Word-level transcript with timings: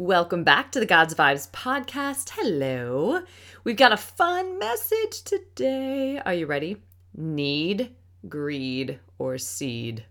Welcome 0.00 0.44
back 0.44 0.70
to 0.70 0.78
the 0.78 0.86
God's 0.86 1.16
Vibes 1.16 1.50
podcast. 1.50 2.30
Hello. 2.30 3.22
We've 3.64 3.76
got 3.76 3.90
a 3.90 3.96
fun 3.96 4.56
message 4.60 5.24
today. 5.24 6.20
Are 6.24 6.34
you 6.34 6.46
ready? 6.46 6.76
Need, 7.16 7.96
greed, 8.28 9.00
or 9.18 9.38
seed? 9.38 10.04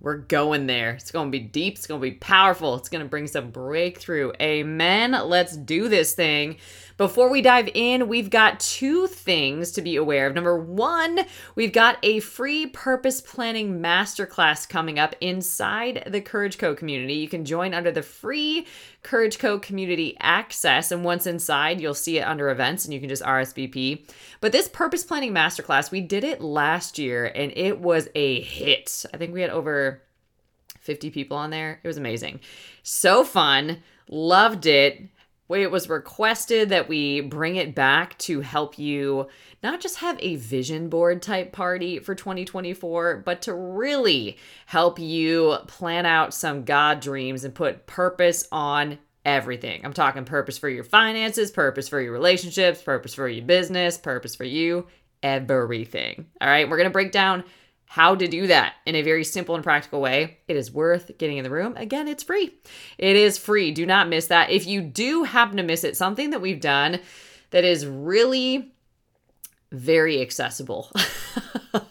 We're 0.00 0.16
going 0.16 0.66
there. 0.66 0.92
It's 0.92 1.10
going 1.10 1.30
to 1.30 1.38
be 1.38 1.44
deep. 1.44 1.74
It's 1.74 1.86
going 1.86 2.00
to 2.00 2.10
be 2.10 2.16
powerful. 2.16 2.74
It's 2.76 2.88
going 2.88 3.04
to 3.04 3.08
bring 3.10 3.26
some 3.26 3.50
breakthrough. 3.50 4.32
Amen. 4.40 5.10
Let's 5.12 5.58
do 5.58 5.90
this 5.90 6.14
thing. 6.14 6.56
Before 6.96 7.28
we 7.28 7.42
dive 7.42 7.68
in, 7.74 8.08
we've 8.08 8.30
got 8.30 8.58
two 8.58 9.06
things 9.06 9.70
to 9.72 9.82
be 9.82 9.96
aware 9.96 10.26
of. 10.26 10.34
Number 10.34 10.58
one, 10.58 11.20
we've 11.54 11.72
got 11.72 11.98
a 12.02 12.20
free 12.20 12.66
purpose 12.68 13.20
planning 13.20 13.80
masterclass 13.80 14.66
coming 14.66 14.98
up 14.98 15.14
inside 15.20 16.04
the 16.06 16.22
Courage 16.22 16.56
Co 16.56 16.74
community. 16.74 17.12
You 17.12 17.28
can 17.28 17.44
join 17.44 17.74
under 17.74 17.90
the 17.90 18.02
free 18.02 18.66
Courage 19.02 19.38
Co 19.38 19.58
community 19.58 20.16
access. 20.20 20.90
And 20.90 21.04
once 21.04 21.26
inside, 21.26 21.82
you'll 21.82 21.92
see 21.92 22.16
it 22.16 22.22
under 22.22 22.48
events 22.48 22.86
and 22.86 22.94
you 22.94 23.00
can 23.00 23.10
just 23.10 23.22
RSVP. 23.22 24.10
But 24.40 24.52
this 24.52 24.66
purpose 24.66 25.04
planning 25.04 25.34
masterclass, 25.34 25.90
we 25.90 26.00
did 26.00 26.24
it 26.24 26.40
last 26.40 26.98
year 26.98 27.26
and 27.26 27.52
it 27.56 27.78
was 27.78 28.08
a 28.14 28.40
hit. 28.40 29.04
I 29.12 29.18
think 29.18 29.34
we 29.34 29.42
had 29.42 29.50
over 29.50 30.02
50 30.80 31.10
people 31.10 31.36
on 31.36 31.50
there. 31.50 31.78
It 31.82 31.86
was 31.86 31.98
amazing. 31.98 32.40
So 32.82 33.22
fun. 33.22 33.82
Loved 34.08 34.64
it 34.64 35.10
it 35.48 35.70
was 35.70 35.88
requested 35.88 36.70
that 36.70 36.88
we 36.88 37.20
bring 37.20 37.56
it 37.56 37.74
back 37.74 38.18
to 38.18 38.40
help 38.40 38.78
you 38.78 39.28
not 39.62 39.80
just 39.80 39.98
have 39.98 40.18
a 40.20 40.36
vision 40.36 40.88
board 40.88 41.22
type 41.22 41.52
party 41.52 41.98
for 41.98 42.14
2024, 42.14 43.22
but 43.24 43.42
to 43.42 43.54
really 43.54 44.36
help 44.66 44.98
you 44.98 45.56
plan 45.66 46.04
out 46.04 46.34
some 46.34 46.64
God 46.64 47.00
dreams 47.00 47.44
and 47.44 47.54
put 47.54 47.86
purpose 47.86 48.48
on 48.50 48.98
everything. 49.24 49.84
I'm 49.84 49.92
talking 49.92 50.24
purpose 50.24 50.58
for 50.58 50.68
your 50.68 50.84
finances, 50.84 51.50
purpose 51.50 51.88
for 51.88 52.00
your 52.00 52.12
relationships, 52.12 52.82
purpose 52.82 53.14
for 53.14 53.28
your 53.28 53.44
business, 53.44 53.98
purpose 53.98 54.34
for 54.34 54.44
you, 54.44 54.86
everything. 55.22 56.26
All 56.40 56.48
right, 56.48 56.68
we're 56.68 56.76
to 56.88 56.92
break 56.92 57.12
down 57.12 57.44
how 57.86 58.14
to 58.14 58.26
do 58.26 58.48
that 58.48 58.74
in 58.84 58.94
a 58.94 59.02
very 59.02 59.24
simple 59.24 59.54
and 59.54 59.64
practical 59.64 60.00
way. 60.00 60.38
It 60.48 60.56
is 60.56 60.72
worth 60.72 61.16
getting 61.18 61.38
in 61.38 61.44
the 61.44 61.50
room. 61.50 61.76
Again, 61.76 62.08
it's 62.08 62.22
free. 62.22 62.54
It 62.98 63.16
is 63.16 63.38
free. 63.38 63.70
Do 63.70 63.86
not 63.86 64.08
miss 64.08 64.26
that. 64.26 64.50
If 64.50 64.66
you 64.66 64.82
do 64.82 65.22
happen 65.22 65.56
to 65.56 65.62
miss 65.62 65.84
it, 65.84 65.96
something 65.96 66.30
that 66.30 66.40
we've 66.40 66.60
done 66.60 67.00
that 67.50 67.64
is 67.64 67.86
really 67.86 68.72
very 69.70 70.20
accessible. 70.20 70.90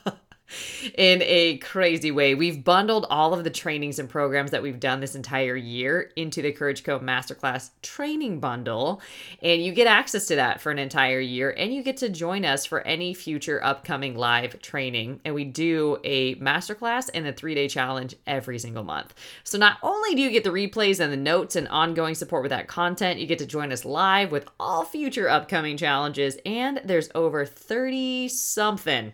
in 0.97 1.21
a 1.23 1.57
crazy 1.57 2.11
way. 2.11 2.35
We've 2.35 2.63
bundled 2.63 3.05
all 3.09 3.33
of 3.33 3.43
the 3.43 3.49
trainings 3.49 3.99
and 3.99 4.09
programs 4.09 4.51
that 4.51 4.63
we've 4.63 4.79
done 4.79 5.01
this 5.01 5.15
entire 5.15 5.55
year 5.55 6.11
into 6.15 6.41
the 6.41 6.51
Courage 6.51 6.83
Co 6.83 6.99
Masterclass 6.99 7.71
training 7.81 8.39
bundle. 8.39 9.01
And 9.41 9.61
you 9.61 9.73
get 9.73 9.87
access 9.87 10.27
to 10.27 10.35
that 10.35 10.61
for 10.61 10.71
an 10.71 10.79
entire 10.79 11.19
year. 11.19 11.53
And 11.57 11.73
you 11.73 11.83
get 11.83 11.97
to 11.97 12.09
join 12.09 12.45
us 12.45 12.65
for 12.65 12.81
any 12.81 13.13
future 13.13 13.63
upcoming 13.63 14.15
live 14.15 14.61
training. 14.61 15.19
And 15.25 15.35
we 15.35 15.43
do 15.43 15.97
a 16.03 16.35
masterclass 16.35 17.09
and 17.13 17.27
a 17.27 17.33
three 17.33 17.55
day 17.55 17.67
challenge 17.67 18.15
every 18.25 18.57
single 18.57 18.83
month. 18.83 19.13
So 19.43 19.57
not 19.57 19.77
only 19.83 20.15
do 20.15 20.21
you 20.21 20.31
get 20.31 20.43
the 20.43 20.49
replays 20.49 20.99
and 20.99 21.11
the 21.11 21.17
notes 21.17 21.55
and 21.55 21.67
ongoing 21.67 22.15
support 22.15 22.43
with 22.43 22.51
that 22.51 22.67
content, 22.67 23.19
you 23.19 23.27
get 23.27 23.39
to 23.39 23.45
join 23.45 23.71
us 23.71 23.83
live 23.83 24.31
with 24.31 24.47
all 24.59 24.85
future 24.85 25.29
upcoming 25.29 25.75
challenges. 25.75 26.37
And 26.45 26.81
there's 26.85 27.09
over 27.13 27.45
30 27.45 28.29
something 28.29 29.13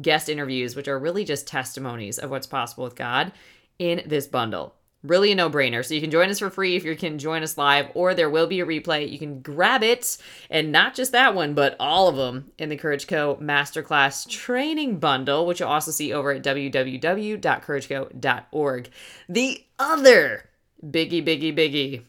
guest 0.00 0.28
interviews, 0.28 0.76
which 0.76 0.88
are 0.88 0.98
really 0.98 1.24
just 1.24 1.46
testimonies 1.46 2.18
of 2.18 2.30
what's 2.30 2.46
possible 2.46 2.84
with 2.84 2.96
God 2.96 3.32
in 3.78 4.02
this 4.06 4.26
bundle. 4.26 4.74
Really 5.02 5.32
a 5.32 5.34
no 5.34 5.50
brainer. 5.50 5.84
So 5.84 5.92
you 5.92 6.00
can 6.00 6.10
join 6.10 6.30
us 6.30 6.38
for 6.38 6.48
free 6.48 6.76
if 6.76 6.84
you 6.84 6.96
can 6.96 7.18
join 7.18 7.42
us 7.42 7.58
live, 7.58 7.90
or 7.92 8.14
there 8.14 8.30
will 8.30 8.46
be 8.46 8.60
a 8.60 8.66
replay. 8.66 9.10
You 9.10 9.18
can 9.18 9.42
grab 9.42 9.82
it, 9.82 10.16
and 10.48 10.72
not 10.72 10.94
just 10.94 11.12
that 11.12 11.34
one, 11.34 11.52
but 11.52 11.76
all 11.78 12.08
of 12.08 12.16
them 12.16 12.52
in 12.56 12.70
the 12.70 12.78
Courage 12.78 13.06
Co 13.06 13.36
Masterclass 13.36 14.26
Training 14.26 14.98
Bundle, 14.98 15.44
which 15.44 15.60
you'll 15.60 15.68
also 15.68 15.90
see 15.90 16.14
over 16.14 16.32
at 16.32 16.42
www.courageco.org. 16.42 18.88
The 19.28 19.64
other 19.78 20.48
biggie, 20.82 21.26
biggie, 21.26 21.54
biggie 21.54 22.04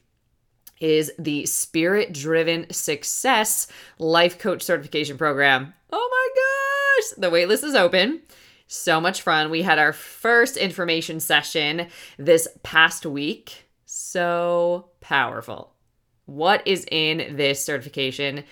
is 0.79 1.11
the 1.19 1.45
Spirit 1.45 2.13
Driven 2.13 2.71
Success 2.71 3.67
Life 3.99 4.39
Coach 4.39 4.61
Certification 4.61 5.17
Program. 5.17 5.73
The 7.17 7.31
waitlist 7.31 7.63
is 7.63 7.75
open. 7.75 8.21
So 8.67 8.99
much 8.99 9.21
fun. 9.21 9.51
We 9.51 9.61
had 9.61 9.79
our 9.79 9.93
first 9.93 10.57
information 10.57 11.19
session 11.19 11.87
this 12.17 12.47
past 12.63 13.05
week. 13.05 13.67
So 13.85 14.89
powerful. 15.01 15.73
What 16.25 16.65
is 16.65 16.85
in 16.91 17.35
this 17.37 17.63
certification 17.63 18.43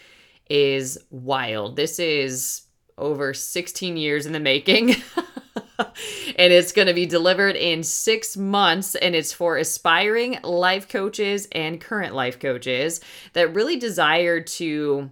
is 0.50 1.00
wild. 1.10 1.76
This 1.76 1.98
is 1.98 2.64
over 2.98 3.34
16 3.34 3.98
years 3.98 4.26
in 4.28 4.34
the 4.34 4.40
making. 4.40 4.92
and 5.80 6.54
it's 6.54 6.72
going 6.72 6.88
to 6.88 6.94
be 6.94 7.08
delivered 7.08 7.56
in 7.56 7.82
six 7.82 8.38
months. 8.38 8.94
And 8.96 9.16
it's 9.16 9.34
for 9.34 9.58
aspiring 9.58 10.40
life 10.44 10.88
coaches 10.88 11.48
and 11.52 11.82
current 11.82 12.14
life 12.14 12.40
coaches 12.40 13.02
that 13.34 13.56
really 13.56 13.78
desire 13.78 14.42
to 14.42 15.10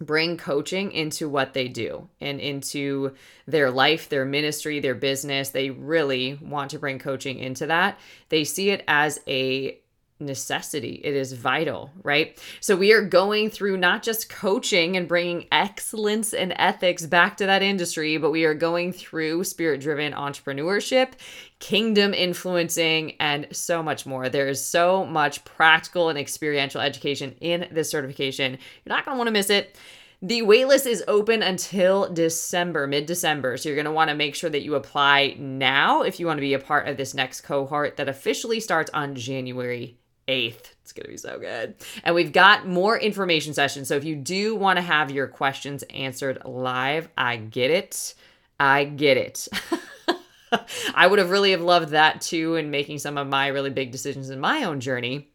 bring 0.00 0.36
coaching 0.36 0.92
into 0.92 1.28
what 1.28 1.52
they 1.52 1.68
do 1.68 2.08
and 2.20 2.40
into 2.40 3.14
their 3.46 3.70
life, 3.70 4.08
their 4.08 4.24
ministry, 4.24 4.80
their 4.80 4.94
business. 4.94 5.50
They 5.50 5.70
really 5.70 6.38
want 6.40 6.70
to 6.70 6.78
bring 6.78 6.98
coaching 6.98 7.38
into 7.38 7.66
that. 7.66 7.98
They 8.30 8.44
see 8.44 8.70
it 8.70 8.82
as 8.88 9.20
a 9.28 9.78
necessity. 10.20 11.00
It 11.02 11.14
is 11.14 11.32
vital, 11.32 11.90
right? 12.02 12.38
So 12.60 12.76
we 12.76 12.92
are 12.92 13.02
going 13.02 13.50
through 13.50 13.78
not 13.78 14.02
just 14.02 14.28
coaching 14.28 14.96
and 14.96 15.08
bringing 15.08 15.46
excellence 15.50 16.32
and 16.32 16.52
ethics 16.56 17.06
back 17.06 17.36
to 17.38 17.46
that 17.46 17.62
industry, 17.62 18.16
but 18.18 18.30
we 18.30 18.44
are 18.44 18.54
going 18.54 18.92
through 18.92 19.44
spirit 19.44 19.80
driven 19.80 20.12
entrepreneurship, 20.12 21.12
kingdom 21.58 22.14
influencing, 22.14 23.16
and 23.20 23.46
so 23.52 23.82
much 23.82 24.06
more. 24.06 24.28
There 24.28 24.48
is 24.48 24.64
so 24.64 25.04
much 25.04 25.44
practical 25.44 26.08
and 26.08 26.18
experiential 26.18 26.80
education 26.80 27.34
in 27.40 27.68
this 27.70 27.90
certification. 27.90 28.52
You're 28.84 28.94
not 28.94 29.04
going 29.04 29.14
to 29.14 29.18
want 29.18 29.28
to 29.28 29.32
miss 29.32 29.50
it. 29.50 29.76
The 30.22 30.42
waitlist 30.42 30.86
is 30.86 31.02
open 31.08 31.42
until 31.42 32.12
December, 32.12 32.86
mid 32.86 33.06
December. 33.06 33.56
So 33.56 33.70
you're 33.70 33.76
going 33.76 33.86
to 33.86 33.90
want 33.90 34.10
to 34.10 34.14
make 34.14 34.34
sure 34.34 34.50
that 34.50 34.60
you 34.60 34.74
apply 34.74 35.36
now 35.38 36.02
if 36.02 36.20
you 36.20 36.26
want 36.26 36.36
to 36.36 36.42
be 36.42 36.52
a 36.52 36.58
part 36.58 36.88
of 36.88 36.98
this 36.98 37.14
next 37.14 37.40
cohort 37.40 37.96
that 37.96 38.06
officially 38.06 38.60
starts 38.60 38.90
on 38.92 39.14
January 39.14 39.96
8th. 40.30 40.72
It's 40.82 40.92
going 40.92 41.04
to 41.04 41.10
be 41.10 41.16
so 41.16 41.38
good. 41.38 41.74
And 42.04 42.14
we've 42.14 42.32
got 42.32 42.66
more 42.66 42.98
information 42.98 43.54
sessions. 43.54 43.88
So 43.88 43.96
if 43.96 44.04
you 44.04 44.16
do 44.16 44.56
want 44.56 44.76
to 44.76 44.82
have 44.82 45.10
your 45.10 45.26
questions 45.26 45.82
answered 45.90 46.42
live, 46.44 47.08
I 47.18 47.36
get 47.36 47.70
it. 47.70 48.14
I 48.58 48.84
get 48.84 49.16
it. 49.16 49.48
I 50.94 51.06
would 51.06 51.18
have 51.18 51.30
really 51.30 51.52
have 51.52 51.60
loved 51.60 51.90
that 51.90 52.20
too 52.20 52.56
in 52.56 52.70
making 52.70 52.98
some 52.98 53.18
of 53.18 53.28
my 53.28 53.48
really 53.48 53.70
big 53.70 53.92
decisions 53.92 54.30
in 54.30 54.40
my 54.40 54.64
own 54.64 54.80
journey. 54.80 55.28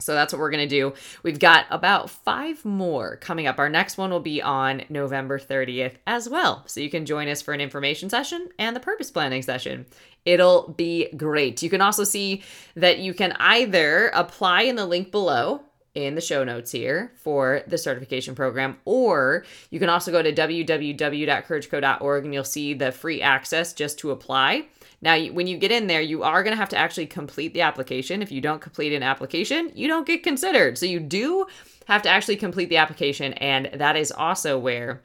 So 0.00 0.14
that's 0.14 0.32
what 0.32 0.38
we're 0.38 0.50
going 0.50 0.68
to 0.68 0.74
do. 0.74 0.94
We've 1.24 1.40
got 1.40 1.66
about 1.70 2.08
five 2.08 2.64
more 2.64 3.16
coming 3.16 3.48
up. 3.48 3.58
Our 3.58 3.68
next 3.68 3.98
one 3.98 4.10
will 4.10 4.20
be 4.20 4.40
on 4.40 4.82
November 4.88 5.40
30th 5.40 5.94
as 6.06 6.28
well. 6.28 6.62
So 6.66 6.80
you 6.80 6.88
can 6.88 7.04
join 7.04 7.26
us 7.26 7.42
for 7.42 7.52
an 7.52 7.60
information 7.60 8.08
session 8.08 8.48
and 8.60 8.76
the 8.76 8.80
purpose 8.80 9.10
planning 9.10 9.42
session. 9.42 9.86
It'll 10.28 10.74
be 10.76 11.08
great. 11.16 11.62
You 11.62 11.70
can 11.70 11.80
also 11.80 12.04
see 12.04 12.42
that 12.76 12.98
you 12.98 13.14
can 13.14 13.32
either 13.40 14.08
apply 14.08 14.62
in 14.62 14.76
the 14.76 14.84
link 14.84 15.10
below 15.10 15.62
in 15.94 16.14
the 16.14 16.20
show 16.20 16.44
notes 16.44 16.70
here 16.70 17.12
for 17.16 17.62
the 17.66 17.78
certification 17.78 18.34
program, 18.34 18.76
or 18.84 19.46
you 19.70 19.78
can 19.78 19.88
also 19.88 20.12
go 20.12 20.22
to 20.22 20.30
www.courageco.org 20.30 22.24
and 22.24 22.34
you'll 22.34 22.44
see 22.44 22.74
the 22.74 22.92
free 22.92 23.22
access 23.22 23.72
just 23.72 23.98
to 24.00 24.10
apply. 24.10 24.66
Now, 25.00 25.18
when 25.18 25.46
you 25.46 25.56
get 25.56 25.72
in 25.72 25.86
there, 25.86 26.02
you 26.02 26.22
are 26.22 26.42
going 26.42 26.52
to 26.52 26.60
have 26.60 26.68
to 26.70 26.76
actually 26.76 27.06
complete 27.06 27.54
the 27.54 27.62
application. 27.62 28.20
If 28.20 28.30
you 28.30 28.42
don't 28.42 28.60
complete 28.60 28.92
an 28.92 29.02
application, 29.02 29.72
you 29.74 29.88
don't 29.88 30.06
get 30.06 30.22
considered. 30.22 30.76
So 30.76 30.84
you 30.84 31.00
do 31.00 31.46
have 31.86 32.02
to 32.02 32.10
actually 32.10 32.36
complete 32.36 32.68
the 32.68 32.76
application, 32.76 33.32
and 33.34 33.70
that 33.72 33.96
is 33.96 34.12
also 34.12 34.58
where 34.58 35.00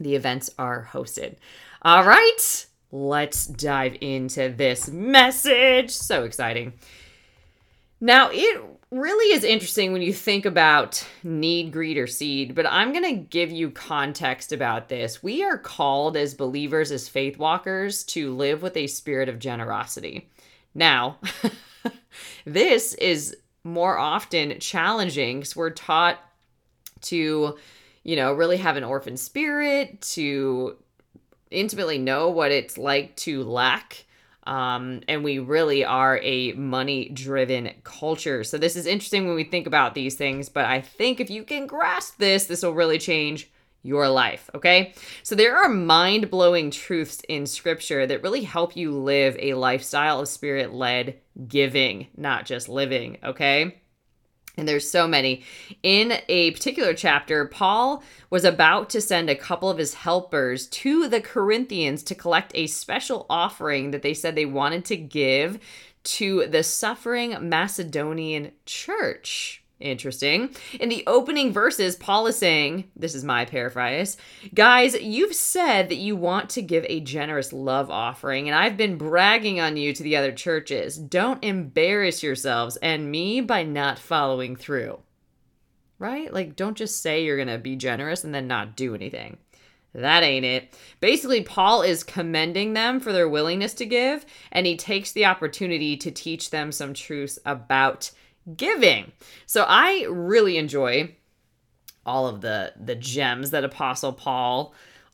the 0.00 0.14
events 0.14 0.48
are 0.58 0.88
hosted. 0.92 1.36
All 1.82 2.04
right, 2.04 2.65
let's 2.90 3.46
dive 3.46 3.96
into 4.00 4.48
this 4.48 4.88
message. 4.88 5.90
So 5.90 6.24
exciting. 6.24 6.74
Now, 8.00 8.28
it 8.30 8.62
really 8.90 9.34
is 9.34 9.42
interesting 9.42 9.92
when 9.92 10.02
you 10.02 10.12
think 10.12 10.44
about 10.44 11.06
need, 11.22 11.72
greed, 11.72 11.96
or 11.96 12.06
seed, 12.06 12.54
but 12.54 12.66
I'm 12.66 12.92
going 12.92 13.04
to 13.04 13.22
give 13.22 13.50
you 13.50 13.70
context 13.70 14.52
about 14.52 14.88
this. 14.88 15.22
We 15.22 15.42
are 15.42 15.58
called 15.58 16.16
as 16.16 16.34
believers, 16.34 16.92
as 16.92 17.08
faith 17.08 17.38
walkers, 17.38 18.04
to 18.04 18.34
live 18.34 18.62
with 18.62 18.76
a 18.76 18.86
spirit 18.86 19.28
of 19.28 19.38
generosity. 19.38 20.28
Now, 20.74 21.18
this 22.44 22.94
is 22.94 23.36
more 23.64 23.98
often 23.98 24.60
challenging 24.60 25.40
because 25.40 25.56
we're 25.56 25.70
taught 25.70 26.20
to, 27.02 27.56
you 28.04 28.16
know, 28.16 28.32
really 28.32 28.58
have 28.58 28.76
an 28.76 28.84
orphan 28.84 29.16
spirit, 29.16 30.00
to 30.02 30.76
intimately 31.50 31.98
know 31.98 32.28
what 32.28 32.52
it's 32.52 32.78
like 32.78 33.16
to 33.16 33.42
lack 33.44 34.04
Um, 34.46 35.00
and 35.08 35.24
we 35.24 35.40
really 35.40 35.84
are 35.84 36.20
a 36.22 36.52
money 36.52 37.08
driven 37.08 37.72
culture. 37.82 38.44
So, 38.44 38.58
this 38.58 38.76
is 38.76 38.86
interesting 38.86 39.26
when 39.26 39.34
we 39.34 39.44
think 39.44 39.66
about 39.66 39.94
these 39.94 40.14
things, 40.14 40.48
but 40.48 40.64
I 40.66 40.80
think 40.80 41.18
if 41.18 41.30
you 41.30 41.42
can 41.42 41.66
grasp 41.66 42.18
this, 42.18 42.46
this 42.46 42.62
will 42.62 42.72
really 42.74 42.98
change 42.98 43.50
your 43.82 44.08
life. 44.08 44.48
Okay. 44.54 44.94
So, 45.24 45.34
there 45.34 45.56
are 45.56 45.68
mind 45.68 46.30
blowing 46.30 46.70
truths 46.70 47.22
in 47.28 47.46
scripture 47.46 48.06
that 48.06 48.22
really 48.22 48.44
help 48.44 48.76
you 48.76 48.92
live 48.92 49.36
a 49.40 49.54
lifestyle 49.54 50.20
of 50.20 50.28
spirit 50.28 50.72
led 50.72 51.18
giving, 51.48 52.06
not 52.16 52.46
just 52.46 52.68
living. 52.68 53.18
Okay. 53.24 53.80
And 54.56 54.66
there's 54.66 54.90
so 54.90 55.06
many. 55.06 55.42
In 55.82 56.14
a 56.28 56.50
particular 56.52 56.94
chapter, 56.94 57.44
Paul 57.46 58.02
was 58.30 58.44
about 58.44 58.88
to 58.90 59.00
send 59.02 59.28
a 59.28 59.34
couple 59.34 59.68
of 59.68 59.76
his 59.76 59.94
helpers 59.94 60.66
to 60.68 61.08
the 61.08 61.20
Corinthians 61.20 62.02
to 62.04 62.14
collect 62.14 62.52
a 62.54 62.66
special 62.66 63.26
offering 63.28 63.90
that 63.90 64.02
they 64.02 64.14
said 64.14 64.34
they 64.34 64.46
wanted 64.46 64.84
to 64.86 64.96
give 64.96 65.58
to 66.04 66.46
the 66.46 66.62
suffering 66.62 67.36
Macedonian 67.48 68.52
church. 68.64 69.62
Interesting. 69.78 70.54
In 70.80 70.88
the 70.88 71.04
opening 71.06 71.52
verses, 71.52 71.96
Paul 71.96 72.26
is 72.28 72.38
saying, 72.38 72.90
this 72.96 73.14
is 73.14 73.24
my 73.24 73.44
paraphrase, 73.44 74.16
guys, 74.54 74.94
you've 74.94 75.34
said 75.34 75.90
that 75.90 75.96
you 75.96 76.16
want 76.16 76.48
to 76.50 76.62
give 76.62 76.86
a 76.88 77.00
generous 77.00 77.52
love 77.52 77.90
offering, 77.90 78.48
and 78.48 78.56
I've 78.56 78.78
been 78.78 78.96
bragging 78.96 79.60
on 79.60 79.76
you 79.76 79.92
to 79.92 80.02
the 80.02 80.16
other 80.16 80.32
churches. 80.32 80.96
Don't 80.96 81.44
embarrass 81.44 82.22
yourselves 82.22 82.76
and 82.78 83.10
me 83.10 83.42
by 83.42 83.64
not 83.64 83.98
following 83.98 84.56
through. 84.56 85.00
Right? 85.98 86.32
Like, 86.32 86.56
don't 86.56 86.76
just 86.76 87.02
say 87.02 87.24
you're 87.24 87.36
going 87.36 87.48
to 87.48 87.58
be 87.58 87.76
generous 87.76 88.24
and 88.24 88.34
then 88.34 88.46
not 88.46 88.76
do 88.76 88.94
anything. 88.94 89.36
That 89.94 90.22
ain't 90.22 90.44
it. 90.44 90.78
Basically, 91.00 91.42
Paul 91.42 91.80
is 91.80 92.04
commending 92.04 92.74
them 92.74 93.00
for 93.00 93.12
their 93.12 93.28
willingness 93.28 93.72
to 93.74 93.86
give, 93.86 94.26
and 94.52 94.66
he 94.66 94.76
takes 94.76 95.12
the 95.12 95.24
opportunity 95.24 95.96
to 95.96 96.10
teach 96.10 96.50
them 96.50 96.70
some 96.70 96.92
truths 96.92 97.38
about 97.46 98.10
giving. 98.54 99.12
So 99.46 99.64
I 99.66 100.06
really 100.08 100.56
enjoy 100.56 101.14
all 102.04 102.28
of 102.28 102.40
the 102.40 102.72
the 102.78 102.94
gems 102.94 103.50
that 103.50 103.64
apostle 103.64 104.12
Paul 104.12 104.72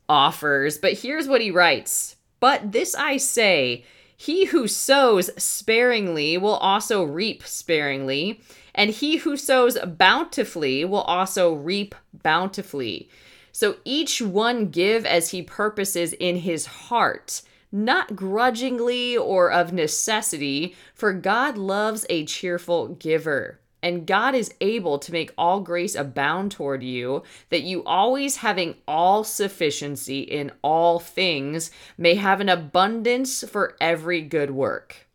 offers, 0.08 0.78
but 0.78 0.92
here's 0.92 1.26
what 1.26 1.40
he 1.40 1.50
writes. 1.50 2.16
But 2.40 2.72
this 2.72 2.94
I 2.94 3.16
say, 3.16 3.84
he 4.16 4.46
who 4.46 4.68
sows 4.68 5.30
sparingly 5.42 6.36
will 6.36 6.56
also 6.56 7.02
reap 7.02 7.44
sparingly, 7.44 8.40
and 8.74 8.90
he 8.90 9.16
who 9.18 9.36
sows 9.36 9.78
bountifully 9.84 10.84
will 10.84 11.02
also 11.02 11.52
reap 11.52 11.94
bountifully. 12.22 13.08
So 13.52 13.76
each 13.84 14.20
one 14.22 14.70
give 14.70 15.04
as 15.06 15.30
he 15.30 15.42
purposes 15.42 16.12
in 16.14 16.36
his 16.36 16.66
heart 16.66 17.42
not 17.72 18.14
grudgingly 18.14 19.16
or 19.16 19.50
of 19.50 19.72
necessity, 19.72 20.76
for 20.94 21.12
God 21.12 21.56
loves 21.56 22.04
a 22.10 22.26
cheerful 22.26 22.88
giver. 22.88 23.58
And 23.82 24.06
God 24.06 24.36
is 24.36 24.54
able 24.60 25.00
to 25.00 25.10
make 25.10 25.32
all 25.36 25.60
grace 25.60 25.96
abound 25.96 26.52
toward 26.52 26.84
you, 26.84 27.24
that 27.48 27.62
you 27.62 27.82
always 27.82 28.36
having 28.36 28.76
all 28.86 29.24
sufficiency 29.24 30.20
in 30.20 30.52
all 30.62 31.00
things 31.00 31.72
may 31.98 32.14
have 32.14 32.40
an 32.40 32.48
abundance 32.48 33.42
for 33.42 33.76
every 33.80 34.20
good 34.20 34.52
work. 34.52 35.08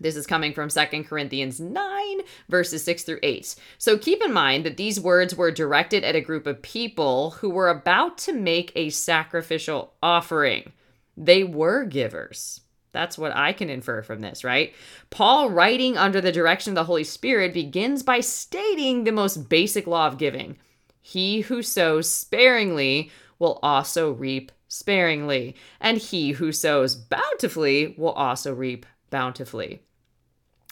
This 0.00 0.16
is 0.16 0.26
coming 0.26 0.52
from 0.52 0.68
2 0.68 1.04
Corinthians 1.04 1.60
9, 1.60 2.20
verses 2.48 2.84
6 2.84 3.02
through 3.02 3.18
8. 3.22 3.56
So 3.78 3.98
keep 3.98 4.22
in 4.22 4.32
mind 4.32 4.64
that 4.64 4.76
these 4.76 5.00
words 5.00 5.34
were 5.34 5.50
directed 5.50 6.04
at 6.04 6.16
a 6.16 6.20
group 6.20 6.46
of 6.46 6.62
people 6.62 7.30
who 7.30 7.50
were 7.50 7.68
about 7.68 8.18
to 8.18 8.32
make 8.32 8.72
a 8.74 8.90
sacrificial 8.90 9.94
offering. 10.02 10.72
They 11.20 11.42
were 11.42 11.84
givers. 11.84 12.60
That's 12.92 13.18
what 13.18 13.36
I 13.36 13.52
can 13.52 13.68
infer 13.68 14.02
from 14.02 14.20
this, 14.20 14.44
right? 14.44 14.72
Paul, 15.10 15.50
writing 15.50 15.98
under 15.98 16.20
the 16.20 16.32
direction 16.32 16.72
of 16.72 16.74
the 16.76 16.84
Holy 16.84 17.04
Spirit, 17.04 17.52
begins 17.52 18.02
by 18.02 18.20
stating 18.20 19.04
the 19.04 19.12
most 19.12 19.48
basic 19.48 19.86
law 19.86 20.06
of 20.06 20.18
giving 20.18 20.56
He 21.02 21.40
who 21.42 21.62
sows 21.62 22.12
sparingly 22.12 23.10
will 23.38 23.58
also 23.62 24.12
reap 24.12 24.52
sparingly, 24.68 25.56
and 25.80 25.98
he 25.98 26.32
who 26.32 26.52
sows 26.52 26.94
bountifully 26.94 27.94
will 27.96 28.12
also 28.12 28.54
reap 28.54 28.86
bountifully. 29.10 29.80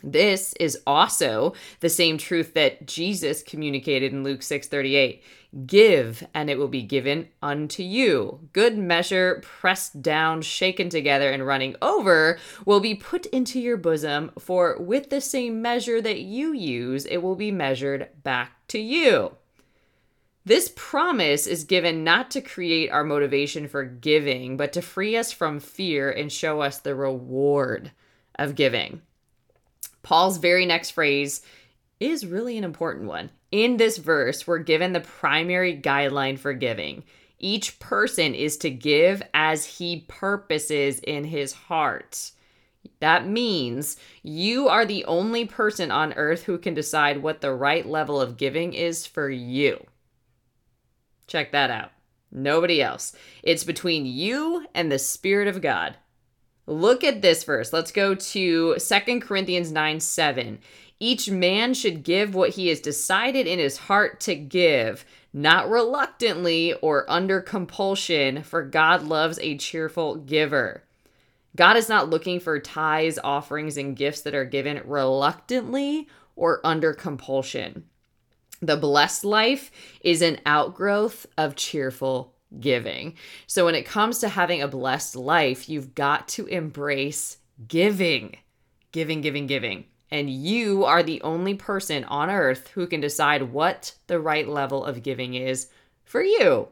This 0.02 0.52
is 0.60 0.78
also 0.86 1.54
the 1.80 1.88
same 1.88 2.18
truth 2.18 2.52
that 2.54 2.86
Jesus 2.86 3.42
communicated 3.42 4.12
in 4.12 4.24
Luke 4.24 4.42
6:38. 4.42 5.22
Give 5.64 6.26
and 6.34 6.50
it 6.50 6.58
will 6.58 6.68
be 6.68 6.82
given 6.82 7.28
unto 7.40 7.82
you. 7.82 8.48
Good 8.52 8.76
measure, 8.76 9.40
pressed 9.42 10.02
down, 10.02 10.42
shaken 10.42 10.90
together 10.90 11.30
and 11.30 11.46
running 11.46 11.76
over 11.80 12.38
will 12.66 12.80
be 12.80 12.94
put 12.94 13.26
into 13.26 13.58
your 13.60 13.76
bosom, 13.76 14.32
for 14.38 14.76
with 14.78 15.08
the 15.08 15.20
same 15.20 15.62
measure 15.62 16.02
that 16.02 16.20
you 16.20 16.52
use, 16.52 17.06
it 17.06 17.18
will 17.18 17.36
be 17.36 17.50
measured 17.50 18.08
back 18.22 18.66
to 18.68 18.78
you. 18.78 19.36
This 20.44 20.72
promise 20.76 21.46
is 21.46 21.64
given 21.64 22.04
not 22.04 22.30
to 22.32 22.40
create 22.40 22.90
our 22.90 23.02
motivation 23.02 23.66
for 23.66 23.84
giving, 23.84 24.56
but 24.56 24.72
to 24.74 24.82
free 24.82 25.16
us 25.16 25.32
from 25.32 25.58
fear 25.58 26.10
and 26.10 26.30
show 26.30 26.60
us 26.60 26.78
the 26.78 26.94
reward 26.94 27.90
of 28.38 28.54
giving. 28.54 29.02
Paul's 30.02 30.38
very 30.38 30.66
next 30.66 30.90
phrase 30.90 31.42
is 31.98 32.26
really 32.26 32.56
an 32.58 32.62
important 32.62 33.06
one. 33.06 33.30
In 33.52 33.76
this 33.76 33.98
verse, 33.98 34.46
we're 34.46 34.58
given 34.58 34.92
the 34.92 35.00
primary 35.00 35.76
guideline 35.76 36.38
for 36.38 36.52
giving. 36.52 37.04
Each 37.38 37.78
person 37.78 38.34
is 38.34 38.56
to 38.58 38.70
give 38.70 39.22
as 39.34 39.64
he 39.64 40.04
purposes 40.08 41.00
in 41.00 41.24
his 41.24 41.52
heart. 41.52 42.32
That 43.00 43.26
means 43.26 43.96
you 44.22 44.68
are 44.68 44.86
the 44.86 45.04
only 45.04 45.44
person 45.44 45.90
on 45.90 46.14
earth 46.14 46.44
who 46.44 46.58
can 46.58 46.74
decide 46.74 47.22
what 47.22 47.40
the 47.40 47.52
right 47.52 47.86
level 47.86 48.20
of 48.20 48.36
giving 48.36 48.72
is 48.72 49.06
for 49.06 49.28
you. 49.28 49.84
Check 51.26 51.52
that 51.52 51.70
out. 51.70 51.92
Nobody 52.32 52.82
else. 52.82 53.14
It's 53.42 53.64
between 53.64 54.06
you 54.06 54.66
and 54.74 54.90
the 54.90 54.98
Spirit 54.98 55.48
of 55.48 55.60
God. 55.60 55.96
Look 56.66 57.04
at 57.04 57.22
this 57.22 57.44
verse. 57.44 57.72
Let's 57.72 57.92
go 57.92 58.14
to 58.14 58.78
Second 58.78 59.20
Corinthians 59.20 59.70
9 59.70 60.00
7. 60.00 60.58
Each 60.98 61.30
man 61.30 61.74
should 61.74 62.02
give 62.02 62.34
what 62.34 62.50
he 62.50 62.68
has 62.68 62.80
decided 62.80 63.46
in 63.46 63.58
his 63.58 63.76
heart 63.76 64.18
to 64.20 64.34
give, 64.34 65.04
not 65.32 65.68
reluctantly 65.68 66.72
or 66.74 67.08
under 67.08 67.40
compulsion, 67.40 68.42
for 68.42 68.62
God 68.62 69.02
loves 69.02 69.38
a 69.40 69.58
cheerful 69.58 70.16
giver. 70.16 70.82
God 71.54 71.76
is 71.76 71.88
not 71.88 72.10
looking 72.10 72.40
for 72.40 72.58
tithes, 72.58 73.18
offerings, 73.22 73.76
and 73.76 73.96
gifts 73.96 74.22
that 74.22 74.34
are 74.34 74.44
given 74.44 74.82
reluctantly 74.84 76.08
or 76.34 76.60
under 76.64 76.92
compulsion. 76.92 77.84
The 78.60 78.76
blessed 78.76 79.24
life 79.24 79.70
is 80.00 80.22
an 80.22 80.40
outgrowth 80.46 81.26
of 81.36 81.56
cheerful 81.56 82.34
giving. 82.60 83.14
So 83.46 83.64
when 83.64 83.74
it 83.74 83.86
comes 83.86 84.18
to 84.18 84.28
having 84.28 84.62
a 84.62 84.68
blessed 84.68 85.16
life, 85.16 85.68
you've 85.68 85.94
got 85.94 86.28
to 86.28 86.46
embrace 86.46 87.38
giving, 87.68 88.36
giving, 88.92 89.20
giving, 89.20 89.46
giving. 89.46 89.84
And 90.10 90.30
you 90.30 90.84
are 90.84 91.02
the 91.02 91.20
only 91.22 91.54
person 91.54 92.04
on 92.04 92.30
earth 92.30 92.68
who 92.68 92.86
can 92.86 93.00
decide 93.00 93.52
what 93.52 93.94
the 94.06 94.20
right 94.20 94.46
level 94.46 94.84
of 94.84 95.02
giving 95.02 95.34
is 95.34 95.68
for 96.04 96.22
you. 96.22 96.68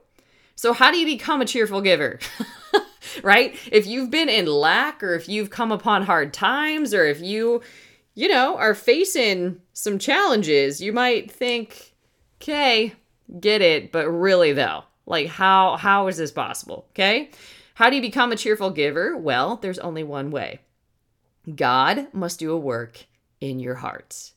So, 0.56 0.72
how 0.72 0.92
do 0.92 0.98
you 0.98 1.06
become 1.06 1.40
a 1.40 1.46
cheerful 1.46 1.80
giver? 1.80 2.20
right? 3.22 3.58
If 3.72 3.86
you've 3.86 4.10
been 4.10 4.28
in 4.28 4.46
lack 4.46 5.02
or 5.02 5.14
if 5.14 5.28
you've 5.28 5.50
come 5.50 5.72
upon 5.72 6.02
hard 6.02 6.32
times 6.32 6.94
or 6.94 7.04
if 7.04 7.20
you, 7.20 7.60
you 8.14 8.28
know, 8.28 8.56
are 8.56 8.74
facing 8.74 9.60
some 9.72 9.98
challenges, 9.98 10.80
you 10.80 10.92
might 10.92 11.30
think, 11.30 11.94
okay, 12.40 12.94
get 13.40 13.62
it. 13.62 13.90
But 13.90 14.08
really, 14.08 14.52
though, 14.52 14.84
like 15.06 15.28
how 15.28 15.76
how 15.76 16.06
is 16.08 16.16
this 16.16 16.32
possible? 16.32 16.86
Okay? 16.90 17.30
How 17.74 17.90
do 17.90 17.96
you 17.96 18.02
become 18.02 18.32
a 18.32 18.36
cheerful 18.36 18.70
giver? 18.70 19.16
Well, 19.16 19.56
there's 19.56 19.78
only 19.80 20.04
one 20.04 20.30
way. 20.30 20.60
God 21.54 22.06
must 22.12 22.38
do 22.38 22.52
a 22.52 22.58
work 22.58 23.06
in 23.40 23.58
your 23.58 23.74
heart. 23.74 24.32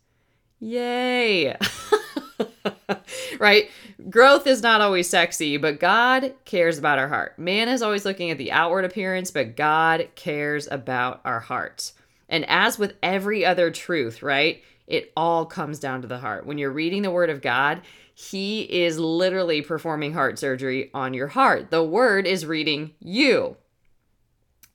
Yay! 0.60 1.56
right? 3.40 3.70
Growth 4.10 4.48
is 4.48 4.64
not 4.64 4.82
always 4.82 5.08
sexy, 5.08 5.58
but 5.58 5.80
God 5.80 6.34
cares 6.46 6.78
about 6.78 7.00
our 7.00 7.08
heart. 7.08 7.38
Man 7.38 7.70
is 7.70 7.82
always 7.82 8.06
looking 8.06 8.32
at 8.32 8.38
the 8.38 8.52
outward 8.52 8.86
appearance, 8.86 9.32
but 9.32 9.56
God 9.56 10.10
cares 10.16 10.68
about 10.70 11.22
our 11.24 11.40
hearts. 11.40 11.94
And 12.28 12.44
as 12.50 12.78
with 12.80 12.96
every 13.02 13.46
other 13.46 13.72
truth, 13.72 14.22
right? 14.22 14.64
It 14.88 15.12
all 15.16 15.46
comes 15.46 15.80
down 15.80 16.02
to 16.02 16.08
the 16.08 16.20
heart. 16.20 16.46
When 16.46 16.58
you're 16.58 16.72
reading 16.72 17.02
the 17.02 17.12
Word 17.12 17.30
of 17.30 17.42
God, 17.42 17.82
He 18.20 18.62
is 18.62 18.98
literally 18.98 19.62
performing 19.62 20.14
heart 20.14 20.40
surgery 20.40 20.90
on 20.92 21.14
your 21.14 21.28
heart. 21.28 21.70
The 21.70 21.84
Word 21.84 22.26
is 22.26 22.48
reading 22.48 22.96
you. 23.00 23.58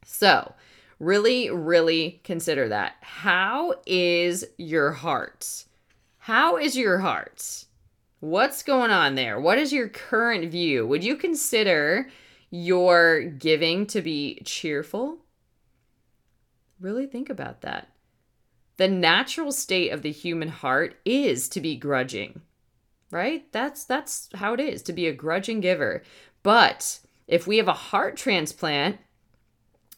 So, 0.05 0.55
really, 1.01 1.51
really 1.51 2.21
consider 2.23 2.69
that. 2.69 2.95
How 3.01 3.75
is 3.85 4.45
your 4.59 4.93
heart? 4.93 5.65
How 6.19 6.57
is 6.57 6.77
your 6.77 6.99
heart? 6.99 7.65
What's 8.21 8.63
going 8.63 8.93
on 8.93 9.17
there? 9.17 9.41
What 9.41 9.59
is 9.59 9.73
your 9.73 9.89
current 9.89 10.49
view? 10.53 10.87
Would 10.87 11.03
you 11.03 11.17
consider 11.17 12.09
your 12.49 13.25
giving 13.25 13.89
to 13.89 14.01
be 14.01 14.41
cheerful? 14.45 15.19
Really 16.79 17.07
think 17.07 17.29
about 17.29 17.63
that. 17.63 17.89
The 18.77 18.87
natural 18.87 19.51
state 19.51 19.91
of 19.91 20.03
the 20.03 20.13
human 20.13 20.49
heart 20.49 20.95
is 21.05 21.49
to 21.49 21.61
be 21.61 21.75
grudging. 21.75 22.43
Right? 23.13 23.45
That's 23.53 23.85
that's 23.85 24.29
how 24.35 24.55
it 24.55 24.61
is 24.61 24.83
to 24.83 24.93
be 24.93 25.07
a 25.07 25.13
grudging 25.13 25.61
giver. 25.61 26.03
But 26.43 26.99
if 27.29 27.47
we 27.47 27.59
have 27.59 27.69
a 27.69 27.73
heart 27.73 28.17
transplant, 28.17 28.99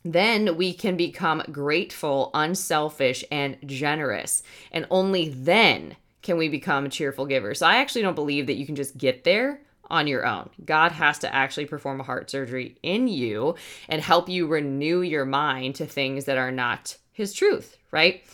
then 0.04 0.56
we 0.58 0.74
can 0.74 0.96
become 0.96 1.42
grateful, 1.50 2.30
unselfish, 2.34 3.24
and 3.30 3.56
generous. 3.64 4.42
And 4.70 4.86
only 4.90 5.30
then 5.30 5.96
can 6.20 6.36
we 6.36 6.48
become 6.48 6.86
a 6.86 6.90
cheerful 6.90 7.26
giver. 7.26 7.54
So 7.54 7.66
I 7.66 7.76
actually 7.76 8.02
don't 8.02 8.14
believe 8.14 8.46
that 8.46 8.56
you 8.56 8.66
can 8.66 8.76
just 8.76 8.98
get 8.98 9.24
there 9.24 9.60
on 9.90 10.06
your 10.06 10.26
own. 10.26 10.50
God 10.64 10.92
has 10.92 11.18
to 11.20 11.34
actually 11.34 11.66
perform 11.66 12.00
a 12.00 12.04
heart 12.04 12.30
surgery 12.30 12.76
in 12.82 13.08
you 13.08 13.54
and 13.88 14.02
help 14.02 14.28
you 14.28 14.46
renew 14.46 15.00
your 15.00 15.24
mind 15.24 15.76
to 15.76 15.86
things 15.86 16.24
that 16.24 16.38
are 16.38 16.50
not 16.50 16.96
his 17.12 17.32
truth, 17.32 17.76
right? 17.90 18.24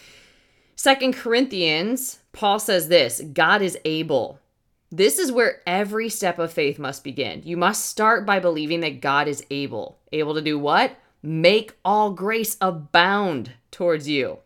Second 0.77 1.15
Corinthians, 1.15 2.21
Paul 2.33 2.59
says 2.59 2.89
this 2.89 3.21
God 3.33 3.63
is 3.63 3.79
able. 3.85 4.40
This 4.91 5.19
is 5.19 5.31
where 5.31 5.61
every 5.67 6.09
step 6.09 6.39
of 6.39 6.53
faith 6.53 6.79
must 6.79 7.05
begin. 7.05 7.43
You 7.45 7.57
must 7.57 7.87
start 7.87 8.27
by 8.27 8.41
believing 8.41 8.81
that 8.81 9.01
God 9.01 9.29
is 9.29 9.45
able. 9.51 9.99
Able 10.13 10.35
to 10.35 10.43
do 10.43 10.59
what? 10.59 10.97
make 11.23 11.77
all 11.85 12.13
grace 12.13 12.57
abound 12.61 13.53
towards 13.71 14.09
you. 14.09 14.39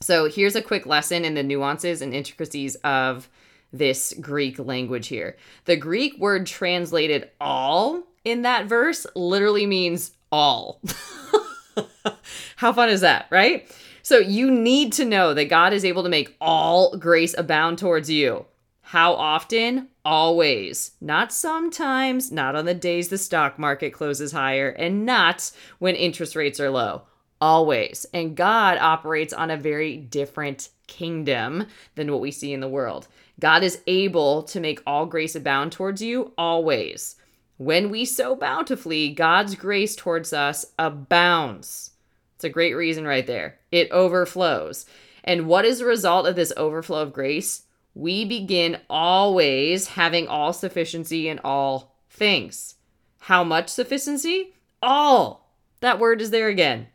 So 0.00 0.28
here's 0.28 0.56
a 0.56 0.62
quick 0.62 0.86
lesson 0.86 1.24
in 1.24 1.34
the 1.34 1.42
nuances 1.42 2.02
and 2.02 2.14
intricacies 2.14 2.76
of 2.76 3.28
this 3.72 4.14
Greek 4.20 4.58
language 4.58 5.08
here. 5.08 5.36
The 5.64 5.76
Greek 5.76 6.18
word 6.18 6.46
translated 6.46 7.30
all 7.40 8.04
in 8.24 8.42
that 8.42 8.66
verse 8.66 9.06
literally 9.14 9.66
means 9.66 10.12
all. 10.30 10.80
How 12.56 12.72
fun 12.72 12.88
is 12.88 13.02
that, 13.02 13.26
right? 13.30 13.70
So 14.02 14.18
you 14.18 14.50
need 14.50 14.92
to 14.94 15.04
know 15.04 15.34
that 15.34 15.46
God 15.46 15.72
is 15.72 15.84
able 15.84 16.02
to 16.04 16.08
make 16.08 16.34
all 16.40 16.96
grace 16.96 17.34
abound 17.36 17.78
towards 17.78 18.08
you. 18.08 18.46
How 18.88 19.12
often? 19.12 19.88
Always. 20.02 20.92
Not 20.98 21.30
sometimes, 21.30 22.32
not 22.32 22.56
on 22.56 22.64
the 22.64 22.72
days 22.72 23.08
the 23.08 23.18
stock 23.18 23.58
market 23.58 23.92
closes 23.92 24.32
higher, 24.32 24.70
and 24.70 25.04
not 25.04 25.50
when 25.78 25.94
interest 25.94 26.34
rates 26.34 26.58
are 26.58 26.70
low. 26.70 27.02
Always. 27.38 28.06
And 28.14 28.34
God 28.34 28.78
operates 28.78 29.34
on 29.34 29.50
a 29.50 29.58
very 29.58 29.98
different 29.98 30.70
kingdom 30.86 31.66
than 31.96 32.10
what 32.10 32.22
we 32.22 32.30
see 32.30 32.54
in 32.54 32.60
the 32.60 32.66
world. 32.66 33.08
God 33.38 33.62
is 33.62 33.82
able 33.86 34.44
to 34.44 34.58
make 34.58 34.80
all 34.86 35.04
grace 35.04 35.34
abound 35.34 35.72
towards 35.72 36.00
you 36.00 36.32
always. 36.38 37.16
When 37.58 37.90
we 37.90 38.06
sow 38.06 38.34
bountifully, 38.36 39.10
God's 39.10 39.54
grace 39.54 39.96
towards 39.96 40.32
us 40.32 40.64
abounds. 40.78 41.90
It's 42.36 42.44
a 42.44 42.48
great 42.48 42.72
reason 42.72 43.06
right 43.06 43.26
there. 43.26 43.58
It 43.70 43.90
overflows. 43.90 44.86
And 45.24 45.46
what 45.46 45.66
is 45.66 45.80
the 45.80 45.84
result 45.84 46.26
of 46.26 46.36
this 46.36 46.54
overflow 46.56 47.02
of 47.02 47.12
grace? 47.12 47.64
We 47.98 48.24
begin 48.24 48.78
always 48.88 49.88
having 49.88 50.28
all 50.28 50.52
sufficiency 50.52 51.28
in 51.28 51.40
all 51.42 51.96
things. 52.08 52.76
How 53.18 53.42
much 53.42 53.68
sufficiency? 53.68 54.54
All. 54.80 55.52
That 55.80 55.98
word 55.98 56.20
is 56.20 56.30
there 56.30 56.46
again. 56.46 56.86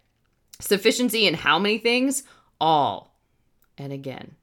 Sufficiency 0.61 1.27
in 1.27 1.33
how 1.33 1.59
many 1.59 1.77
things? 1.77 2.23
All. 2.61 3.19
And 3.77 3.91
again, 3.91 4.35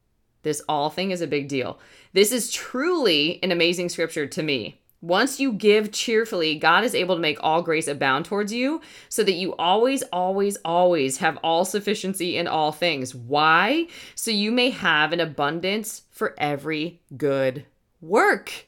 this 0.43 0.61
all 0.69 0.91
thing 0.91 1.13
is 1.13 1.23
a 1.23 1.27
big 1.27 1.49
deal. 1.49 1.79
This 2.13 2.31
is 2.31 2.53
truly 2.53 3.43
an 3.43 3.53
amazing 3.53 3.89
scripture 3.89 4.27
to 4.27 4.43
me. 4.43 4.80
Once 5.03 5.41
you 5.41 5.53
give 5.53 5.91
cheerfully, 5.91 6.59
God 6.59 6.85
is 6.85 6.95
able 6.95 7.15
to 7.15 7.21
make 7.21 7.39
all 7.43 7.63
grace 7.63 7.89
abound 7.89 8.27
towards 8.27 8.53
you 8.53 8.83
so 9.09 9.25
that 9.25 9.33
you 9.33 9.55
always, 9.57 10.03
always, 10.13 10.59
always 10.63 11.19
have 11.19 11.39
all 11.39 11.65
sufficiency 11.65 12.37
in 12.37 12.47
all 12.47 12.71
things. 12.71 13.15
Why? 13.15 13.87
So 14.15 14.31
you 14.31 14.53
may 14.53 14.69
have 14.69 15.13
an 15.13 15.21
abundance 15.21 16.03
for 16.11 16.35
every 16.37 17.01
good 17.17 17.65
work. 18.03 18.67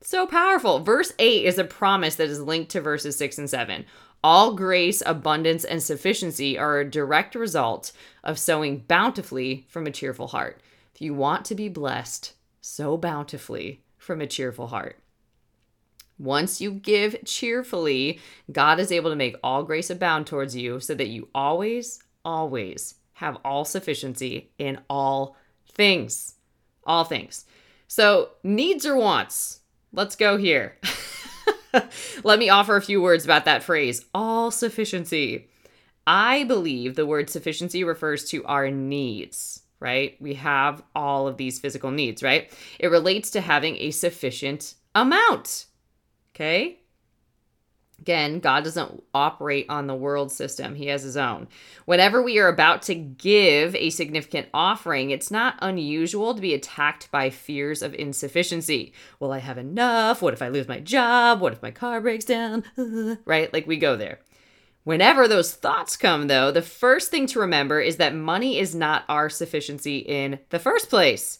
So 0.00 0.26
powerful. 0.26 0.78
Verse 0.78 1.12
8 1.18 1.44
is 1.44 1.58
a 1.58 1.64
promise 1.64 2.16
that 2.16 2.28
is 2.28 2.40
linked 2.40 2.70
to 2.72 2.80
verses 2.80 3.16
6 3.16 3.38
and 3.38 3.50
7. 3.50 3.84
All 4.22 4.54
grace, 4.54 5.02
abundance, 5.04 5.64
and 5.64 5.82
sufficiency 5.82 6.56
are 6.56 6.78
a 6.78 6.90
direct 6.90 7.34
result 7.34 7.90
of 8.22 8.38
sowing 8.38 8.78
bountifully 8.86 9.66
from 9.68 9.86
a 9.86 9.90
cheerful 9.90 10.28
heart. 10.28 10.60
If 10.94 11.02
you 11.02 11.14
want 11.14 11.44
to 11.46 11.54
be 11.54 11.68
blessed, 11.68 12.32
sow 12.60 12.96
bountifully 12.96 13.82
from 13.98 14.20
a 14.20 14.26
cheerful 14.26 14.68
heart. 14.68 14.98
Once 16.18 16.60
you 16.60 16.72
give 16.72 17.16
cheerfully, 17.24 18.20
God 18.52 18.78
is 18.78 18.92
able 18.92 19.10
to 19.10 19.16
make 19.16 19.36
all 19.42 19.64
grace 19.64 19.90
abound 19.90 20.26
towards 20.26 20.54
you 20.54 20.80
so 20.80 20.94
that 20.94 21.08
you 21.08 21.28
always, 21.34 22.00
always 22.24 22.94
have 23.14 23.38
all 23.44 23.64
sufficiency 23.64 24.50
in 24.58 24.78
all 24.88 25.36
things. 25.72 26.34
All 26.86 27.04
things. 27.04 27.46
So, 27.88 28.30
needs 28.42 28.84
or 28.86 28.96
wants? 28.96 29.60
Let's 29.92 30.16
go 30.16 30.36
here. 30.36 30.78
Let 32.24 32.38
me 32.38 32.48
offer 32.48 32.76
a 32.76 32.82
few 32.82 33.00
words 33.00 33.24
about 33.24 33.44
that 33.46 33.62
phrase 33.62 34.04
all 34.14 34.50
sufficiency. 34.50 35.48
I 36.06 36.44
believe 36.44 36.94
the 36.94 37.06
word 37.06 37.30
sufficiency 37.30 37.82
refers 37.82 38.28
to 38.30 38.44
our 38.44 38.70
needs, 38.70 39.62
right? 39.80 40.16
We 40.20 40.34
have 40.34 40.82
all 40.94 41.26
of 41.26 41.36
these 41.36 41.58
physical 41.58 41.90
needs, 41.90 42.22
right? 42.22 42.52
It 42.78 42.88
relates 42.88 43.30
to 43.30 43.40
having 43.40 43.76
a 43.76 43.90
sufficient 43.90 44.74
amount. 44.94 45.66
Okay? 46.34 46.78
Again, 48.00 48.40
God 48.40 48.64
doesn't 48.64 49.04
operate 49.14 49.66
on 49.68 49.86
the 49.86 49.94
world 49.94 50.32
system, 50.32 50.74
He 50.74 50.88
has 50.88 51.02
His 51.02 51.16
own. 51.16 51.46
Whenever 51.84 52.22
we 52.22 52.38
are 52.38 52.48
about 52.48 52.82
to 52.82 52.94
give 52.94 53.74
a 53.76 53.90
significant 53.90 54.48
offering, 54.52 55.10
it's 55.10 55.30
not 55.30 55.56
unusual 55.62 56.34
to 56.34 56.40
be 56.40 56.54
attacked 56.54 57.10
by 57.10 57.30
fears 57.30 57.82
of 57.82 57.94
insufficiency. 57.94 58.92
Will 59.20 59.32
I 59.32 59.38
have 59.38 59.58
enough? 59.58 60.20
What 60.20 60.34
if 60.34 60.42
I 60.42 60.48
lose 60.48 60.68
my 60.68 60.80
job? 60.80 61.40
What 61.40 61.52
if 61.52 61.62
my 61.62 61.70
car 61.70 62.00
breaks 62.00 62.24
down? 62.24 62.64
right? 63.24 63.52
Like 63.52 63.66
we 63.66 63.76
go 63.76 63.96
there. 63.96 64.18
Whenever 64.82 65.26
those 65.26 65.54
thoughts 65.54 65.96
come, 65.96 66.26
though, 66.26 66.50
the 66.50 66.60
first 66.60 67.10
thing 67.10 67.26
to 67.28 67.40
remember 67.40 67.80
is 67.80 67.96
that 67.96 68.14
money 68.14 68.58
is 68.58 68.74
not 68.74 69.04
our 69.08 69.30
sufficiency 69.30 69.98
in 69.98 70.40
the 70.50 70.58
first 70.58 70.90
place. 70.90 71.38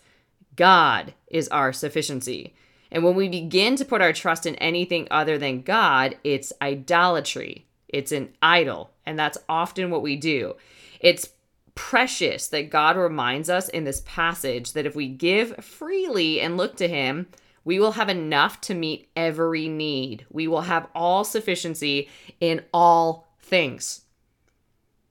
God 0.56 1.12
is 1.26 1.48
our 1.48 1.72
sufficiency. 1.72 2.54
And 2.94 3.02
when 3.02 3.16
we 3.16 3.28
begin 3.28 3.74
to 3.76 3.84
put 3.84 4.00
our 4.00 4.12
trust 4.12 4.46
in 4.46 4.54
anything 4.54 5.08
other 5.10 5.36
than 5.36 5.62
God, 5.62 6.16
it's 6.22 6.52
idolatry. 6.62 7.66
It's 7.88 8.12
an 8.12 8.30
idol. 8.40 8.92
And 9.04 9.18
that's 9.18 9.36
often 9.48 9.90
what 9.90 10.00
we 10.00 10.14
do. 10.14 10.54
It's 11.00 11.30
precious 11.74 12.46
that 12.48 12.70
God 12.70 12.96
reminds 12.96 13.50
us 13.50 13.68
in 13.68 13.82
this 13.82 14.04
passage 14.06 14.74
that 14.74 14.86
if 14.86 14.94
we 14.94 15.08
give 15.08 15.56
freely 15.56 16.40
and 16.40 16.56
look 16.56 16.76
to 16.76 16.86
Him, 16.86 17.26
we 17.64 17.80
will 17.80 17.92
have 17.92 18.08
enough 18.08 18.60
to 18.62 18.74
meet 18.74 19.08
every 19.16 19.66
need. 19.68 20.24
We 20.30 20.46
will 20.46 20.60
have 20.60 20.86
all 20.94 21.24
sufficiency 21.24 22.08
in 22.40 22.62
all 22.72 23.26
things. 23.40 24.02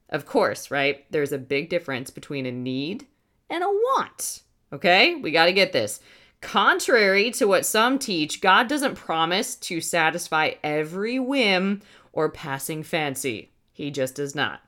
Of 0.08 0.26
course, 0.26 0.72
right? 0.72 1.06
There's 1.12 1.34
a 1.34 1.38
big 1.38 1.70
difference 1.70 2.12
between 2.12 2.46
a 2.46 2.52
need 2.52 3.08
and 3.50 3.62
a 3.62 3.68
want. 3.68 4.44
Okay? 4.72 5.16
We 5.16 5.32
got 5.32 5.46
to 5.46 5.54
get 5.54 5.74
this. 5.74 6.00
Contrary 6.44 7.32
to 7.32 7.48
what 7.48 7.66
some 7.66 7.98
teach, 7.98 8.42
God 8.42 8.68
doesn't 8.68 8.96
promise 8.96 9.56
to 9.56 9.80
satisfy 9.80 10.52
every 10.62 11.18
whim 11.18 11.82
or 12.12 12.30
passing 12.30 12.84
fancy. 12.84 13.54
He 13.72 13.90
just 13.90 14.16
does 14.16 14.36
not. 14.36 14.60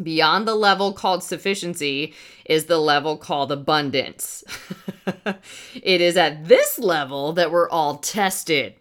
Beyond 0.00 0.46
the 0.46 0.54
level 0.54 0.92
called 0.92 1.24
sufficiency 1.24 2.14
is 2.44 2.66
the 2.66 2.78
level 2.78 3.16
called 3.16 3.50
abundance. 3.50 4.44
it 5.74 6.00
is 6.00 6.16
at 6.16 6.46
this 6.46 6.78
level 6.78 7.32
that 7.32 7.50
we're 7.50 7.68
all 7.68 7.98
tested. 7.98 8.74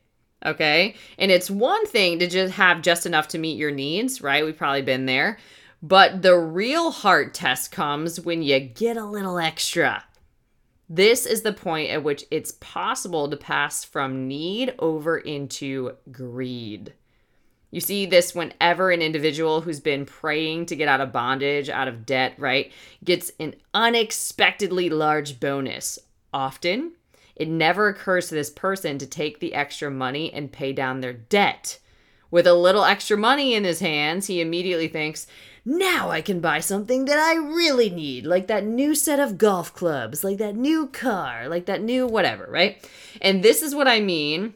Okay? 0.46 0.96
And 1.18 1.32
it's 1.32 1.50
one 1.50 1.88
thing 1.88 2.20
to 2.20 2.28
just 2.28 2.54
have 2.54 2.84
just 2.84 3.08
enough 3.08 3.30
to 3.30 3.40
meet 3.40 3.58
your 3.58 3.72
needs, 3.72 4.22
right? 4.22 4.46
We've 4.46 4.56
probably 4.56 4.84
been 4.84 5.08
there. 5.08 5.40
But 5.82 6.22
the 6.22 6.38
real 6.38 6.92
heart 6.92 7.34
test 7.34 7.72
comes 7.72 8.20
when 8.22 8.44
you 8.44 8.60
get 8.60 8.96
a 8.96 9.06
little 9.06 9.40
extra. 9.40 10.04
This 10.94 11.26
is 11.26 11.44
the 11.44 11.54
point 11.54 11.90
at 11.90 12.04
which 12.04 12.26
it's 12.32 12.52
possible 12.60 13.30
to 13.30 13.38
pass 13.38 13.86
from 13.86 14.28
need 14.28 14.74
over 14.78 15.18
into 15.18 15.94
greed. 16.12 16.92
You 17.70 17.80
see 17.80 18.06
this 18.06 18.36
whenever 18.36 18.92
an 18.92 19.02
individual 19.02 19.62
who's 19.62 19.80
been 19.80 20.06
praying 20.06 20.66
to 20.66 20.76
get 20.76 20.90
out 20.90 21.00
of 21.00 21.14
bondage, 21.14 21.70
out 21.70 21.88
of 21.88 22.06
debt, 22.06 22.34
right, 22.38 22.74
gets 23.06 23.32
an 23.40 23.56
unexpectedly 23.74 24.90
large 24.90 25.40
bonus. 25.40 25.98
Often, 26.34 26.92
it 27.38 27.48
never 27.48 27.88
occurs 27.88 28.28
to 28.28 28.36
this 28.36 28.50
person 28.50 28.98
to 28.98 29.08
take 29.08 29.40
the 29.40 29.54
extra 29.54 29.90
money 29.90 30.34
and 30.34 30.52
pay 30.52 30.74
down 30.74 31.00
their 31.00 31.14
debt. 31.14 31.80
With 32.32 32.46
a 32.46 32.54
little 32.54 32.84
extra 32.84 33.16
money 33.16 33.54
in 33.54 33.64
his 33.64 33.80
hands, 33.80 34.28
he 34.28 34.42
immediately 34.42 34.90
thinks, 34.90 35.26
now 35.64 36.10
I 36.10 36.22
can 36.22 36.40
buy 36.40 36.60
something 36.60 37.06
that 37.06 37.20
I 37.20 37.36
really 37.36 37.90
need, 37.90 38.26
like 38.26 38.48
that 38.48 38.66
new 38.66 38.96
set 38.96 39.20
of 39.20 39.38
golf 39.38 39.74
clubs, 39.74 40.24
like 40.24 40.38
that 40.40 40.56
new 40.56 40.88
car, 40.88 41.48
like 41.48 41.66
that 41.68 41.84
new 41.84 42.08
whatever, 42.08 42.48
right? 42.50 42.84
And 43.22 43.44
this 43.44 43.62
is 43.62 43.76
what 43.76 43.88
I 43.88 44.00
mean 44.00 44.56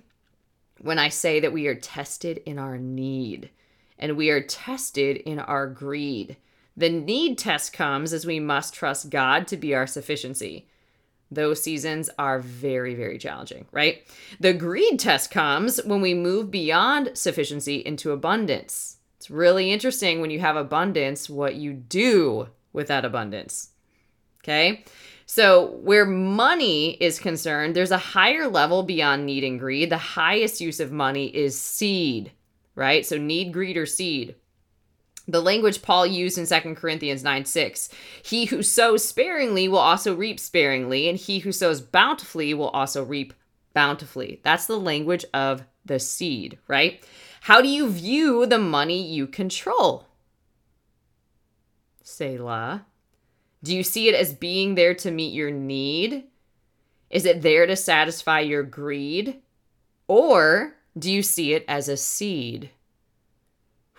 when 0.82 0.98
I 0.98 1.10
say 1.10 1.40
that 1.40 1.54
we 1.54 1.68
are 1.68 1.76
tested 1.76 2.42
in 2.46 2.58
our 2.58 2.78
need 2.78 3.50
and 4.00 4.18
we 4.18 4.30
are 4.30 4.42
tested 4.42 5.18
in 5.18 5.40
our 5.40 5.68
greed. 5.68 6.38
The 6.76 6.90
need 6.90 7.38
test 7.38 7.72
comes 7.72 8.12
as 8.12 8.26
we 8.26 8.40
must 8.40 8.74
trust 8.74 9.10
God 9.10 9.48
to 9.48 9.58
be 9.58 9.74
our 9.74 9.88
sufficiency. 9.88 10.68
Those 11.32 11.62
seasons 11.62 12.10
are 12.20 12.40
very, 12.40 12.96
very 12.96 13.18
challenging, 13.18 13.66
right? 13.72 14.06
The 14.40 14.54
greed 14.54 15.00
test 15.00 15.32
comes 15.32 15.80
when 15.86 16.02
we 16.02 16.14
move 16.14 16.52
beyond 16.52 17.18
sufficiency 17.18 17.78
into 17.78 18.12
abundance. 18.12 18.95
It's 19.26 19.32
really 19.32 19.72
interesting 19.72 20.22
when 20.22 20.30
you 20.30 20.40
have 20.40 20.56
abundance 20.56 21.28
what 21.28 21.56
you 21.56 21.74
do 21.74 22.50
with 22.74 22.90
that 22.90 23.06
abundance. 23.06 23.70
Okay? 24.44 24.86
So, 25.26 25.72
where 25.82 26.06
money 26.06 26.92
is 26.92 27.18
concerned, 27.18 27.76
there's 27.76 27.90
a 27.90 27.98
higher 27.98 28.48
level 28.48 28.84
beyond 28.84 29.26
need 29.26 29.44
and 29.44 29.60
greed. 29.60 29.90
The 29.90 29.98
highest 29.98 30.62
use 30.62 30.80
of 30.80 30.92
money 30.92 31.36
is 31.36 31.60
seed, 31.60 32.34
right? 32.76 33.04
So, 33.04 33.18
need, 33.18 33.52
greed, 33.52 33.78
or 33.78 33.88
seed. 33.88 34.36
The 35.28 35.42
language 35.42 35.82
Paul 35.82 36.06
used 36.06 36.38
in 36.38 36.46
2 36.46 36.76
Corinthians 36.76 37.24
9 37.24 37.46
6. 37.46 37.90
He 38.22 38.46
who 38.46 38.62
sows 38.62 39.10
sparingly 39.10 39.68
will 39.68 39.80
also 39.80 40.16
reap 40.16 40.40
sparingly, 40.40 41.10
and 41.10 41.18
he 41.18 41.40
who 41.40 41.52
sows 41.52 41.82
bountifully 41.82 42.54
will 42.54 42.70
also 42.70 43.04
reap 43.04 43.34
bountifully. 43.74 44.40
That's 44.44 44.68
the 44.68 44.78
language 44.78 45.26
of 45.34 45.64
the 45.84 45.98
seed, 45.98 46.60
right? 46.68 47.04
How 47.46 47.62
do 47.62 47.68
you 47.68 47.92
view 47.92 48.48
the 48.48 48.58
money 48.58 49.00
you 49.00 49.28
control? 49.28 50.08
Selah. 52.02 52.88
Do 53.62 53.76
you 53.76 53.84
see 53.84 54.10
it 54.10 54.16
as 54.16 54.34
being 54.34 54.74
there 54.74 54.96
to 54.96 55.12
meet 55.12 55.32
your 55.32 55.52
need? 55.52 56.24
Is 57.12 57.24
it 57.24 57.44
there 57.44 57.68
to 57.68 57.76
satisfy 57.76 58.40
your 58.40 58.64
greed? 58.64 59.44
Or 60.08 60.74
do 60.98 61.12
you 61.12 61.22
see 61.22 61.54
it 61.54 61.64
as 61.68 61.88
a 61.88 61.98
seed? 61.98 62.72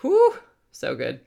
Whew, 0.00 0.38
so 0.72 0.96
good. 0.96 1.20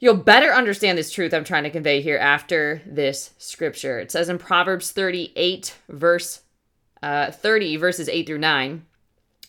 You'll 0.00 0.16
better 0.16 0.52
understand 0.52 0.98
this 0.98 1.12
truth 1.12 1.32
I'm 1.32 1.44
trying 1.44 1.62
to 1.62 1.70
convey 1.70 2.00
here 2.00 2.18
after 2.18 2.82
this 2.84 3.34
scripture. 3.38 4.00
It 4.00 4.10
says 4.10 4.28
in 4.28 4.38
Proverbs 4.38 4.90
38, 4.90 5.76
verse 5.88 6.40
uh, 7.04 7.30
30, 7.30 7.76
verses 7.76 8.08
8 8.08 8.26
through 8.26 8.38
9 8.38 8.84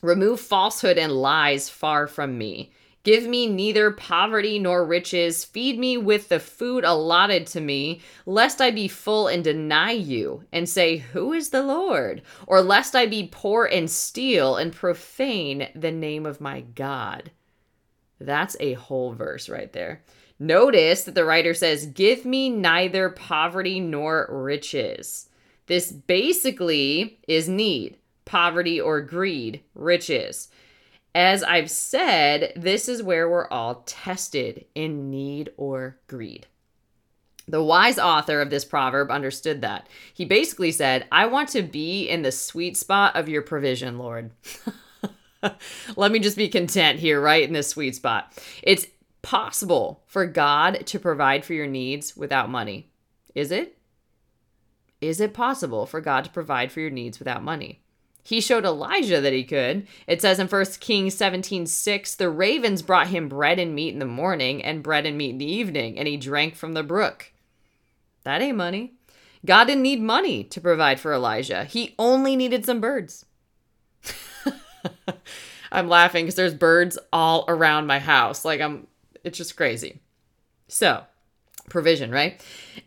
Remove 0.01 0.39
falsehood 0.39 0.97
and 0.97 1.11
lies 1.11 1.69
far 1.69 2.07
from 2.07 2.37
me. 2.37 2.71
Give 3.03 3.25
me 3.27 3.47
neither 3.47 3.89
poverty 3.89 4.59
nor 4.59 4.85
riches. 4.85 5.43
Feed 5.43 5.79
me 5.79 5.97
with 5.97 6.29
the 6.29 6.39
food 6.39 6.83
allotted 6.83 7.47
to 7.47 7.61
me, 7.61 8.01
lest 8.27 8.61
I 8.61 8.69
be 8.69 8.87
full 8.87 9.27
and 9.27 9.43
deny 9.43 9.91
you, 9.91 10.43
and 10.51 10.69
say, 10.69 10.97
Who 10.97 11.33
is 11.33 11.49
the 11.49 11.63
Lord? 11.63 12.21
Or 12.45 12.61
lest 12.61 12.95
I 12.95 13.07
be 13.07 13.29
poor 13.31 13.65
and 13.65 13.89
steal 13.89 14.55
and 14.55 14.71
profane 14.71 15.69
the 15.73 15.91
name 15.91 16.27
of 16.27 16.41
my 16.41 16.61
God. 16.61 17.31
That's 18.19 18.55
a 18.59 18.73
whole 18.73 19.13
verse 19.13 19.49
right 19.49 19.73
there. 19.73 20.03
Notice 20.37 21.03
that 21.03 21.15
the 21.15 21.25
writer 21.25 21.55
says, 21.55 21.87
Give 21.87 22.23
me 22.23 22.49
neither 22.49 23.09
poverty 23.09 23.79
nor 23.79 24.27
riches. 24.29 25.27
This 25.65 25.91
basically 25.91 27.19
is 27.27 27.49
need, 27.49 27.97
poverty 28.31 28.79
or 28.79 29.01
greed, 29.01 29.61
riches. 29.75 30.47
As 31.13 31.43
I've 31.43 31.69
said, 31.69 32.53
this 32.55 32.87
is 32.87 33.03
where 33.03 33.29
we're 33.29 33.49
all 33.49 33.83
tested 33.85 34.63
in 34.73 35.09
need 35.09 35.49
or 35.57 35.97
greed. 36.07 36.47
The 37.45 37.61
wise 37.61 37.99
author 37.99 38.39
of 38.39 38.49
this 38.49 38.63
proverb 38.63 39.11
understood 39.11 39.59
that. 39.61 39.89
He 40.13 40.23
basically 40.23 40.71
said, 40.71 41.05
I 41.11 41.25
want 41.25 41.49
to 41.49 41.61
be 41.61 42.07
in 42.07 42.21
the 42.21 42.31
sweet 42.31 42.77
spot 42.77 43.17
of 43.17 43.27
your 43.27 43.41
provision, 43.41 43.97
Lord. 43.97 44.31
Let 45.97 46.13
me 46.13 46.19
just 46.19 46.37
be 46.37 46.47
content 46.47 46.99
here, 46.99 47.19
right 47.19 47.43
in 47.43 47.51
this 47.51 47.67
sweet 47.67 47.95
spot. 47.95 48.41
It's 48.63 48.87
possible 49.23 50.03
for 50.05 50.25
God 50.25 50.87
to 50.87 50.99
provide 50.99 51.43
for 51.43 51.53
your 51.53 51.67
needs 51.67 52.15
without 52.15 52.49
money. 52.49 52.93
Is 53.35 53.51
it? 53.51 53.77
Is 55.01 55.19
it 55.19 55.33
possible 55.33 55.85
for 55.85 55.99
God 55.99 56.23
to 56.23 56.29
provide 56.29 56.71
for 56.71 56.79
your 56.79 56.91
needs 56.91 57.19
without 57.19 57.43
money? 57.43 57.80
He 58.23 58.39
showed 58.41 58.65
Elijah 58.65 59.19
that 59.19 59.33
he 59.33 59.43
could. 59.43 59.87
It 60.07 60.21
says 60.21 60.39
in 60.39 60.47
1 60.47 60.65
Kings 60.79 61.15
17 61.15 61.65
6, 61.65 62.15
the 62.15 62.29
ravens 62.29 62.81
brought 62.81 63.07
him 63.07 63.27
bread 63.27 63.59
and 63.59 63.73
meat 63.73 63.93
in 63.93 63.99
the 63.99 64.05
morning 64.05 64.63
and 64.63 64.83
bread 64.83 65.05
and 65.05 65.17
meat 65.17 65.31
in 65.31 65.37
the 65.39 65.51
evening, 65.51 65.97
and 65.97 66.07
he 66.07 66.17
drank 66.17 66.55
from 66.55 66.73
the 66.73 66.83
brook. 66.83 67.31
That 68.23 68.41
ain't 68.41 68.57
money. 68.57 68.93
God 69.43 69.65
didn't 69.65 69.83
need 69.83 70.01
money 70.01 70.43
to 70.45 70.61
provide 70.61 70.99
for 70.99 71.13
Elijah, 71.13 71.65
he 71.65 71.95
only 71.97 72.35
needed 72.35 72.65
some 72.65 72.79
birds. 72.79 73.25
I'm 75.71 75.87
laughing 75.87 76.25
because 76.25 76.35
there's 76.35 76.53
birds 76.53 76.97
all 77.11 77.45
around 77.47 77.87
my 77.87 77.99
house. 77.99 78.45
Like, 78.45 78.61
I'm, 78.61 78.87
it's 79.23 79.37
just 79.37 79.55
crazy. 79.55 80.01
So, 80.67 81.03
provision, 81.71 82.11
right? 82.11 82.39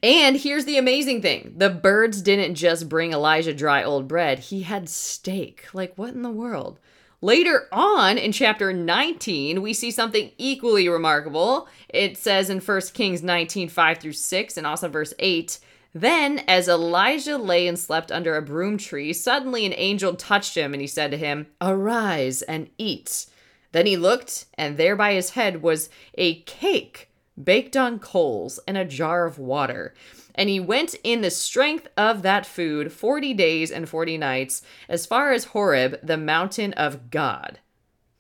And 0.03 0.37
here's 0.37 0.67
the 0.67 0.79
amazing 0.79 1.23
thing 1.23 1.55
the 1.57 1.71
birds 1.71 2.23
didn't 2.23 2.55
just 2.55 2.89
bring 2.89 3.13
Elijah 3.13 3.55
dry 3.55 3.83
old 3.83 4.07
bread, 4.07 4.39
he 4.39 4.63
had 4.63 4.89
steak. 4.89 5.67
Like, 5.73 5.95
what 5.97 6.15
in 6.15 6.23
the 6.23 6.31
world? 6.31 6.79
Later 7.21 7.69
on 7.73 8.19
in 8.19 8.33
chapter 8.33 8.71
19, 8.73 9.63
we 9.63 9.73
see 9.73 9.91
something 9.91 10.31
equally 10.37 10.91
remarkable. 10.91 11.69
It 11.89 12.19
says 12.19 12.51
in 12.51 12.61
1 12.61 12.81
Kings 12.93 13.23
19, 13.23 13.71
5 13.71 13.99
through 13.99 14.13
6, 14.13 14.57
and 14.59 14.67
also 14.67 14.89
verse 14.89 15.15
8 15.19 15.59
Then, 15.95 16.41
as 16.47 16.69
Elijah 16.69 17.39
lay 17.39 17.67
and 17.67 17.79
slept 17.79 18.13
under 18.13 18.37
a 18.37 18.43
broom 18.43 18.77
tree, 18.77 19.15
suddenly 19.15 19.65
an 19.65 19.73
angel 19.75 20.15
touched 20.15 20.55
him, 20.55 20.75
and 20.75 20.83
he 20.83 20.87
said 20.87 21.11
to 21.13 21.17
him, 21.17 21.47
Arise 21.63 22.43
and 22.43 22.69
eat. 22.77 23.25
Then 23.73 23.87
he 23.87 23.97
looked, 23.97 24.45
and 24.59 24.77
there 24.77 24.95
by 24.95 25.15
his 25.15 25.31
head 25.31 25.63
was 25.63 25.89
a 26.17 26.43
cake 26.43 27.09
baked 27.43 27.77
on 27.77 27.99
coals, 27.99 28.61
and 28.67 28.77
a 28.77 28.85
jar 28.85 29.27
of 29.27 29.39
water. 29.39 29.95
And 30.35 30.49
he 30.49 30.61
went 30.61 30.95
in 31.05 31.21
the 31.21 31.31
strength 31.31 31.89
of 31.97 32.23
that 32.23 32.47
food 32.47 32.93
40 32.93 33.35
days 33.35 33.71
and 33.71 33.89
40 33.89 34.19
nights 34.19 34.63
as 34.89 35.07
far 35.07 35.33
as 35.33 35.47
Horeb, 35.47 35.99
the 36.03 36.17
mountain 36.17 36.73
of 36.75 37.11
God. 37.11 37.61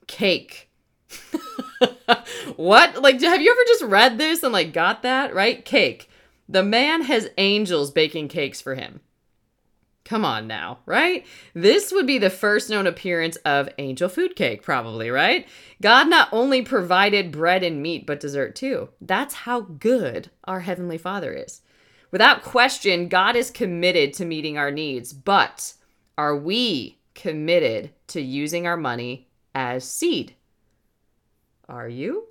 Cake. 0.06 0.70
what? 2.56 3.02
Like, 3.02 3.20
have 3.20 3.40
you 3.40 3.50
ever 3.50 3.64
just 3.66 3.84
read 3.84 4.18
this 4.18 4.42
and 4.42 4.52
like 4.52 4.72
got 4.72 5.02
that? 5.02 5.34
Right? 5.34 5.64
Cake. 5.64 6.08
The 6.48 6.62
man 6.62 7.02
has 7.02 7.30
angels 7.38 7.90
baking 7.90 8.28
cakes 8.28 8.60
for 8.60 8.74
him. 8.74 9.00
Come 10.04 10.24
on 10.24 10.46
now, 10.46 10.80
right? 10.84 11.24
This 11.54 11.90
would 11.90 12.06
be 12.06 12.18
the 12.18 12.28
first 12.28 12.68
known 12.68 12.86
appearance 12.86 13.36
of 13.36 13.70
angel 13.78 14.10
food 14.10 14.36
cake, 14.36 14.62
probably, 14.62 15.08
right? 15.08 15.48
God 15.80 16.10
not 16.10 16.28
only 16.30 16.60
provided 16.60 17.32
bread 17.32 17.62
and 17.62 17.82
meat, 17.82 18.06
but 18.06 18.20
dessert 18.20 18.54
too. 18.54 18.90
That's 19.00 19.34
how 19.34 19.62
good 19.62 20.30
our 20.44 20.60
Heavenly 20.60 20.98
Father 20.98 21.32
is. 21.32 21.62
Without 22.10 22.42
question, 22.42 23.08
God 23.08 23.34
is 23.34 23.50
committed 23.50 24.12
to 24.14 24.26
meeting 24.26 24.58
our 24.58 24.70
needs, 24.70 25.12
but 25.14 25.72
are 26.18 26.36
we 26.36 26.98
committed 27.14 27.90
to 28.08 28.20
using 28.20 28.66
our 28.66 28.76
money 28.76 29.28
as 29.54 29.88
seed? 29.88 30.34
Are 31.66 31.88
you? 31.88 32.28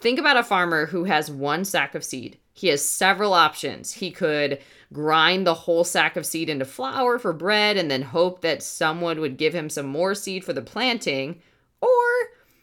Think 0.00 0.18
about 0.18 0.36
a 0.36 0.44
farmer 0.44 0.86
who 0.86 1.04
has 1.04 1.30
one 1.30 1.64
sack 1.64 1.94
of 1.94 2.04
seed. 2.04 2.38
He 2.60 2.68
has 2.68 2.84
several 2.84 3.32
options. 3.32 3.94
He 3.94 4.10
could 4.10 4.58
grind 4.92 5.46
the 5.46 5.54
whole 5.54 5.82
sack 5.82 6.14
of 6.14 6.26
seed 6.26 6.50
into 6.50 6.66
flour 6.66 7.18
for 7.18 7.32
bread 7.32 7.78
and 7.78 7.90
then 7.90 8.02
hope 8.02 8.42
that 8.42 8.62
someone 8.62 9.18
would 9.18 9.38
give 9.38 9.54
him 9.54 9.70
some 9.70 9.86
more 9.86 10.14
seed 10.14 10.44
for 10.44 10.52
the 10.52 10.60
planting, 10.60 11.40
or 11.80 11.88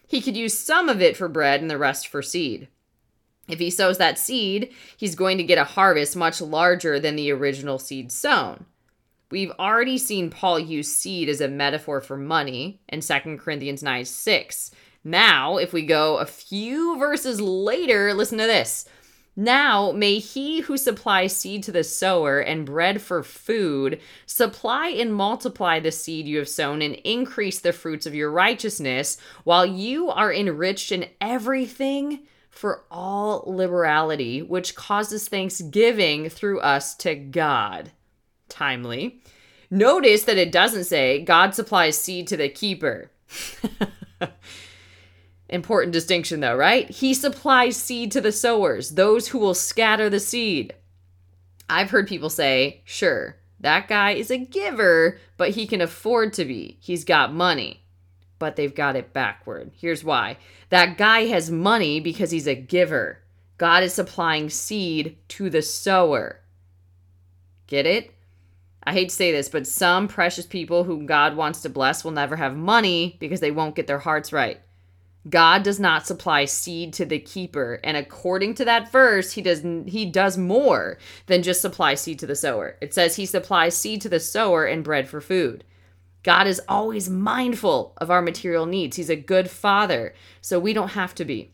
he 0.08 0.22
could 0.22 0.38
use 0.38 0.56
some 0.56 0.88
of 0.88 1.02
it 1.02 1.18
for 1.18 1.28
bread 1.28 1.62
and 1.62 1.72
the 1.72 1.80
rest 1.80 2.10
for 2.10 2.22
seed. 2.22 2.68
If 3.48 3.58
he 3.58 3.72
sows 3.72 3.98
that 3.98 4.20
seed, 4.20 4.72
he's 4.96 5.16
going 5.16 5.40
to 5.40 5.44
get 5.44 5.58
a 5.58 5.64
harvest 5.64 6.16
much 6.16 6.42
larger 6.42 7.00
than 7.00 7.16
the 7.16 7.32
original 7.32 7.80
seed 7.80 8.12
sown. 8.12 8.68
We've 9.32 9.52
already 9.58 9.98
seen 9.98 10.30
Paul 10.30 10.60
use 10.60 10.96
seed 10.96 11.28
as 11.28 11.42
a 11.42 11.48
metaphor 11.48 12.02
for 12.02 12.18
money 12.18 12.82
in 12.88 13.02
2 13.02 13.38
Corinthians 13.38 13.82
9 13.82 14.06
6. 14.06 14.70
Now, 15.04 15.58
if 15.58 15.74
we 15.74 15.88
go 15.88 16.18
a 16.18 16.26
few 16.28 17.00
verses 17.00 17.42
later, 17.42 18.14
listen 18.14 18.38
to 18.38 18.46
this. 18.46 18.88
Now 19.40 19.92
may 19.92 20.18
he 20.18 20.62
who 20.62 20.78
supplies 20.78 21.36
seed 21.36 21.62
to 21.64 21.72
the 21.72 21.84
sower 21.84 22.40
and 22.40 22.66
bread 22.66 23.04
for 23.04 23.22
food 23.22 24.02
supply 24.26 24.88
and 24.88 25.14
multiply 25.14 25.80
the 25.80 25.92
seed 25.92 26.28
you 26.28 26.40
have 26.40 26.50
sown 26.50 26.82
and 26.82 26.96
increase 26.96 27.60
the 27.60 27.72
fruits 27.72 28.08
of 28.08 28.16
your 28.16 28.32
righteousness, 28.32 29.20
while 29.44 29.64
you 29.64 30.10
are 30.10 30.34
enriched 30.34 30.92
in 30.92 31.08
everything 31.22 32.22
for 32.50 32.84
all 32.90 33.44
liberality, 33.46 34.42
which 34.42 34.74
causes 34.74 35.28
thanksgiving 35.28 36.30
through 36.30 36.60
us 36.62 36.96
to 36.96 37.14
God. 37.14 37.92
Timely. 38.50 39.22
Notice 39.70 40.24
that 40.24 40.38
it 40.38 40.52
doesn't 40.52 40.86
say 40.86 41.22
God 41.22 41.54
supplies 41.54 41.96
seed 41.96 42.28
to 42.30 42.38
the 42.38 42.50
keeper. 42.50 43.12
Important 45.50 45.94
distinction, 45.94 46.42
though, 46.42 46.56
right? 46.56 46.90
He 46.90 47.14
supplies 47.14 47.78
seed 47.78 48.12
to 48.12 48.22
the 48.22 48.32
sowers, 48.32 48.92
those 48.92 49.30
who 49.30 49.40
will 49.40 49.54
scatter 49.54 50.10
the 50.10 50.20
seed. 50.20 50.74
I've 51.70 51.90
heard 51.90 52.08
people 52.08 52.30
say, 52.30 52.82
sure, 52.86 53.38
that 53.60 53.88
guy 53.88 54.12
is 54.12 54.30
a 54.30 54.38
giver, 54.38 55.20
but 55.38 55.52
he 55.52 55.66
can 55.66 55.82
afford 55.82 56.34
to 56.34 56.46
be. 56.46 56.78
He's 56.82 57.04
got 57.04 57.34
money. 57.34 57.84
But 58.40 58.56
they've 58.56 58.76
got 58.76 58.96
it 58.96 59.14
backward. 59.14 59.72
Here's 59.76 60.04
why 60.04 60.38
that 60.70 60.98
guy 60.98 61.26
has 61.26 61.50
money 61.50 62.00
because 62.00 62.30
he's 62.30 62.48
a 62.48 62.54
giver. 62.54 63.20
God 63.58 63.82
is 63.84 63.94
supplying 63.94 64.50
seed 64.50 65.18
to 65.30 65.50
the 65.50 65.64
sower. 65.64 66.42
Get 67.66 67.88
it? 67.88 68.14
I 68.84 68.94
hate 68.94 69.10
to 69.10 69.16
say 69.16 69.32
this, 69.32 69.50
but 69.50 69.66
some 69.66 70.08
precious 70.08 70.46
people 70.46 70.84
whom 70.84 71.08
God 71.08 71.36
wants 71.36 71.62
to 71.62 71.70
bless 71.70 72.04
will 72.04 72.12
never 72.12 72.36
have 72.36 72.56
money 72.56 73.18
because 73.20 73.40
they 73.40 73.52
won't 73.52 73.76
get 73.76 73.88
their 73.88 74.00
hearts 74.00 74.32
right. 74.32 74.62
God 75.30 75.64
does 75.64 75.80
not 75.80 76.06
supply 76.06 76.46
seed 76.46 76.94
to 76.94 77.06
the 77.06 77.20
keeper, 77.20 77.80
and 77.84 77.98
according 77.98 78.54
to 78.56 78.66
that 78.66 78.92
verse, 78.92 79.34
he 79.34 79.42
does 79.42 79.62
he 79.88 80.06
does 80.06 80.38
more 80.38 80.98
than 81.26 81.44
just 81.44 81.62
supply 81.62 81.96
seed 81.96 82.20
to 82.20 82.28
the 82.28 82.36
sower. 82.36 82.78
It 82.82 82.94
says 82.94 83.16
he 83.16 83.26
supplies 83.26 83.76
seed 83.76 84.02
to 84.02 84.10
the 84.10 84.20
sower 84.20 84.66
and 84.66 84.84
bread 84.84 85.10
for 85.10 85.20
food. 85.20 85.64
God 86.24 86.46
is 86.46 86.62
always 86.68 87.10
mindful 87.10 87.94
of 87.98 88.12
our 88.12 88.22
material 88.22 88.66
needs. 88.66 88.98
He's 88.98 89.10
a 89.10 89.16
good 89.16 89.50
father, 89.50 90.14
so 90.42 90.60
we 90.60 90.74
don't 90.74 90.90
have 90.90 91.16
to 91.16 91.26
be. 91.26 91.54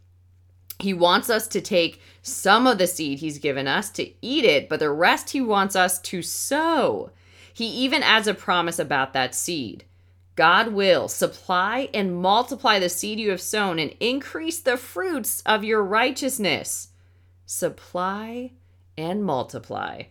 He 0.80 0.94
wants 0.94 1.30
us 1.30 1.48
to 1.50 1.62
take 1.62 2.02
some 2.22 2.68
of 2.68 2.78
the 2.78 2.88
seed 2.88 3.20
he's 3.20 3.38
given 3.38 3.68
us 3.68 3.90
to 3.92 4.12
eat 4.26 4.46
it, 4.46 4.68
but 4.68 4.80
the 4.80 4.90
rest 4.92 5.30
he 5.30 5.42
wants 5.42 5.76
us 5.76 6.02
to 6.02 6.22
sow. 6.22 7.12
He 7.54 7.68
even 7.68 8.04
adds 8.04 8.28
a 8.28 8.34
promise 8.34 8.80
about 8.80 9.14
that 9.14 9.36
seed. 9.36 9.86
God 10.36 10.70
will 10.70 11.08
supply 11.08 11.90
and 11.94 12.16
multiply 12.16 12.80
the 12.80 12.90
seed 12.90 13.20
you 13.20 13.30
have 13.30 13.42
sown 13.42 13.78
and 13.78 13.96
increase 14.00 14.60
the 14.60 14.78
fruits 14.78 15.42
of 15.46 15.64
your 15.64 15.84
righteousness. 15.84 16.90
Supply 17.46 18.52
and 18.98 19.24
multiply. 19.24 20.04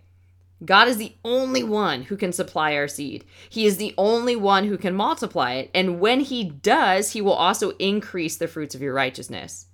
God 0.64 0.86
is 0.86 0.96
the 0.96 1.14
only 1.24 1.64
one 1.64 2.02
who 2.02 2.16
can 2.16 2.32
supply 2.32 2.76
our 2.76 2.86
seed. 2.86 3.24
He 3.50 3.66
is 3.66 3.78
the 3.78 3.94
only 3.98 4.36
one 4.36 4.64
who 4.64 4.78
can 4.78 4.94
multiply 4.94 5.54
it. 5.54 5.70
And 5.74 5.98
when 5.98 6.20
He 6.20 6.44
does, 6.44 7.12
He 7.12 7.20
will 7.20 7.32
also 7.32 7.70
increase 7.78 8.36
the 8.36 8.46
fruits 8.46 8.74
of 8.74 8.82
your 8.82 8.94
righteousness. 8.94 9.66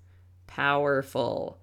Powerful. 0.46 1.58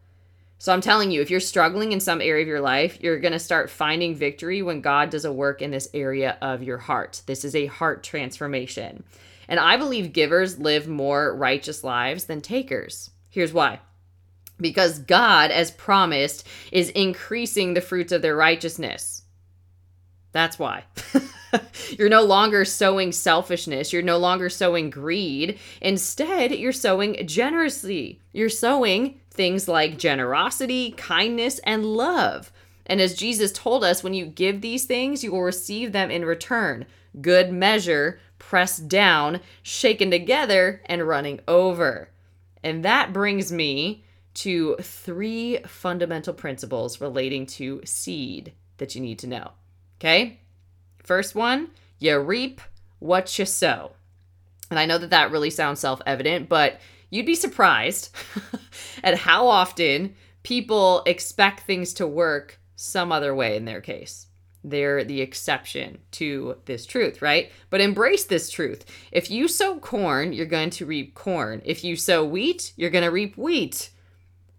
So 0.57 0.71
I'm 0.71 0.81
telling 0.81 1.11
you, 1.11 1.21
if 1.21 1.29
you're 1.29 1.39
struggling 1.39 1.91
in 1.91 1.99
some 1.99 2.21
area 2.21 2.41
of 2.41 2.47
your 2.47 2.61
life, 2.61 2.97
you're 3.01 3.19
going 3.19 3.33
to 3.33 3.39
start 3.39 3.69
finding 3.69 4.15
victory 4.15 4.61
when 4.61 4.81
God 4.81 5.09
does 5.09 5.25
a 5.25 5.31
work 5.31 5.61
in 5.61 5.71
this 5.71 5.89
area 5.93 6.37
of 6.41 6.63
your 6.63 6.77
heart. 6.77 7.21
This 7.25 7.43
is 7.43 7.55
a 7.55 7.65
heart 7.65 8.03
transformation. 8.03 9.03
And 9.47 9.59
I 9.59 9.77
believe 9.77 10.13
givers 10.13 10.57
live 10.57 10.87
more 10.87 11.35
righteous 11.35 11.83
lives 11.83 12.25
than 12.25 12.41
takers. 12.41 13.11
Here's 13.29 13.53
why. 13.53 13.79
Because 14.59 14.99
God, 14.99 15.51
as 15.51 15.71
promised, 15.71 16.47
is 16.71 16.89
increasing 16.89 17.73
the 17.73 17.81
fruits 17.81 18.13
of 18.13 18.21
their 18.21 18.35
righteousness. 18.35 19.23
That's 20.31 20.57
why. 20.57 20.85
you're 21.97 22.09
no 22.09 22.23
longer 22.23 22.65
sowing 22.65 23.11
selfishness. 23.11 23.93
You're 23.93 24.01
no 24.01 24.17
longer 24.17 24.49
sowing 24.49 24.89
greed. 24.89 25.59
Instead, 25.81 26.51
you're 26.51 26.71
sowing 26.71 27.27
generously. 27.27 28.21
You're 28.33 28.49
sowing 28.49 29.19
things 29.35 29.67
like 29.67 29.97
generosity, 29.97 30.91
kindness, 30.91 31.59
and 31.59 31.85
love. 31.85 32.51
And 32.85 33.01
as 33.01 33.15
Jesus 33.15 33.51
told 33.51 33.83
us, 33.83 34.03
when 34.03 34.13
you 34.13 34.25
give 34.25 34.61
these 34.61 34.85
things, 34.85 35.23
you 35.23 35.31
will 35.31 35.43
receive 35.43 35.91
them 35.91 36.11
in 36.11 36.25
return. 36.25 36.85
Good 37.19 37.51
measure, 37.51 38.19
pressed 38.37 38.87
down, 38.87 39.41
shaken 39.63 40.11
together, 40.11 40.81
and 40.85 41.07
running 41.07 41.39
over. 41.47 42.09
And 42.63 42.83
that 42.83 43.13
brings 43.13 43.51
me 43.51 44.03
to 44.35 44.75
three 44.81 45.59
fundamental 45.65 46.33
principles 46.33 46.99
relating 46.99 47.45
to 47.45 47.81
seed 47.85 48.53
that 48.77 48.93
you 48.93 49.01
need 49.01 49.19
to 49.19 49.27
know. 49.27 49.51
Okay? 49.99 50.39
First 51.03 51.35
one, 51.35 51.69
you 51.99 52.19
reap 52.19 52.61
what 52.99 53.37
you 53.39 53.45
sow. 53.45 53.93
And 54.69 54.79
I 54.79 54.85
know 54.85 54.97
that 54.97 55.11
that 55.11 55.31
really 55.31 55.49
sounds 55.49 55.79
self 55.79 56.01
evident, 56.05 56.49
but 56.49 56.79
you'd 57.15 57.25
be 57.25 57.35
surprised 57.35 58.15
at 59.03 59.17
how 59.17 59.47
often 59.47 60.15
people 60.43 61.01
expect 61.05 61.61
things 61.61 61.93
to 61.93 62.05
work 62.05 62.59
some 62.75 63.11
other 63.11 63.33
way 63.33 63.55
in 63.55 63.65
their 63.65 63.81
case. 63.81 64.27
They're 64.63 65.03
the 65.03 65.21
exception 65.21 65.99
to 66.11 66.57
this 66.65 66.85
truth, 66.85 67.21
right? 67.21 67.51
But 67.69 67.81
embrace 67.81 68.25
this 68.25 68.49
truth. 68.49 68.83
If 69.11 69.29
you 69.29 69.47
sow 69.47 69.77
corn, 69.77 70.33
you're 70.33 70.45
going 70.47 70.71
to 70.71 70.85
reap 70.85 71.13
corn. 71.13 71.61
If 71.63 71.83
you 71.83 71.95
sow 71.95 72.25
wheat, 72.25 72.73
you're 72.75 72.89
going 72.89 73.03
to 73.03 73.11
reap 73.11 73.37
wheat. 73.37 73.91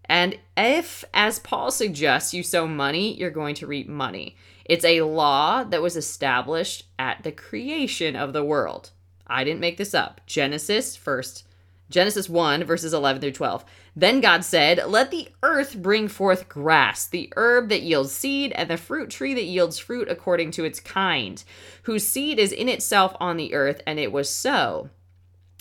And 0.05 0.39
if, 0.57 1.05
as 1.13 1.41
Paul 1.41 1.73
suggests, 1.73 2.33
you 2.33 2.45
sow 2.45 2.69
money, 2.69 3.19
you're 3.19 3.31
going 3.31 3.57
to 3.57 3.67
reap 3.67 3.89
money. 3.89 4.37
It's 4.65 4.85
a 4.85 5.03
law 5.03 5.65
that 5.65 5.83
was 5.83 5.97
established 5.97 6.85
at 6.99 7.25
the 7.25 7.33
creation 7.33 8.15
of 8.15 8.33
the 8.33 8.45
world. 8.45 8.91
I 9.27 9.43
didn't 9.43 9.61
make 9.61 9.77
this 9.77 9.95
up. 9.95 10.21
Genesis, 10.27 10.95
first 10.95 11.46
Genesis 11.89 12.29
1, 12.29 12.65
verses 12.65 12.93
11 12.93 13.21
through 13.21 13.33
12. 13.33 13.65
Then 13.95 14.21
God 14.21 14.45
said, 14.45 14.81
Let 14.87 15.11
the 15.11 15.29
earth 15.43 15.81
bring 15.81 16.09
forth 16.09 16.49
grass, 16.49 17.07
the 17.07 17.33
herb 17.37 17.69
that 17.69 17.83
yields 17.83 18.13
seed, 18.13 18.53
and 18.53 18.69
the 18.69 18.77
fruit 18.77 19.09
tree 19.11 19.35
that 19.35 19.45
yields 19.45 19.79
fruit 19.79 20.09
according 20.09 20.51
to 20.53 20.65
its 20.65 20.81
kind, 20.81 21.43
whose 21.85 22.07
seed 22.07 22.39
is 22.39 22.53
in 22.53 22.69
itself 22.69 23.15
on 23.21 23.37
the 23.37 23.55
earth. 23.55 23.83
And 23.87 24.01
it 24.01 24.11
was 24.11 24.29
so. 24.29 24.91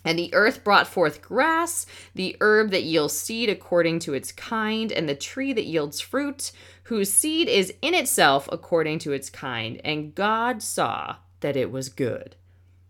And 0.04 0.18
the 0.18 0.34
earth 0.34 0.64
brought 0.64 0.88
forth 0.88 1.22
grass, 1.22 1.86
the 2.14 2.38
herb 2.40 2.72
that 2.72 2.84
yields 2.84 3.18
seed 3.18 3.50
according 3.50 4.00
to 4.00 4.14
its 4.14 4.32
kind, 4.32 4.92
and 4.92 5.08
the 5.08 5.16
tree 5.16 5.54
that 5.54 5.66
yields 5.66 6.00
fruit, 6.00 6.52
whose 6.84 7.12
seed 7.12 7.48
is 7.48 7.74
in 7.82 7.94
itself 7.94 8.50
according 8.52 9.00
to 9.00 9.14
its 9.14 9.30
kind. 9.30 9.80
And 9.84 10.14
God 10.14 10.62
saw 10.62 11.18
that 11.40 11.56
it 11.56 11.72
was 11.72 11.90
good. 11.90 12.36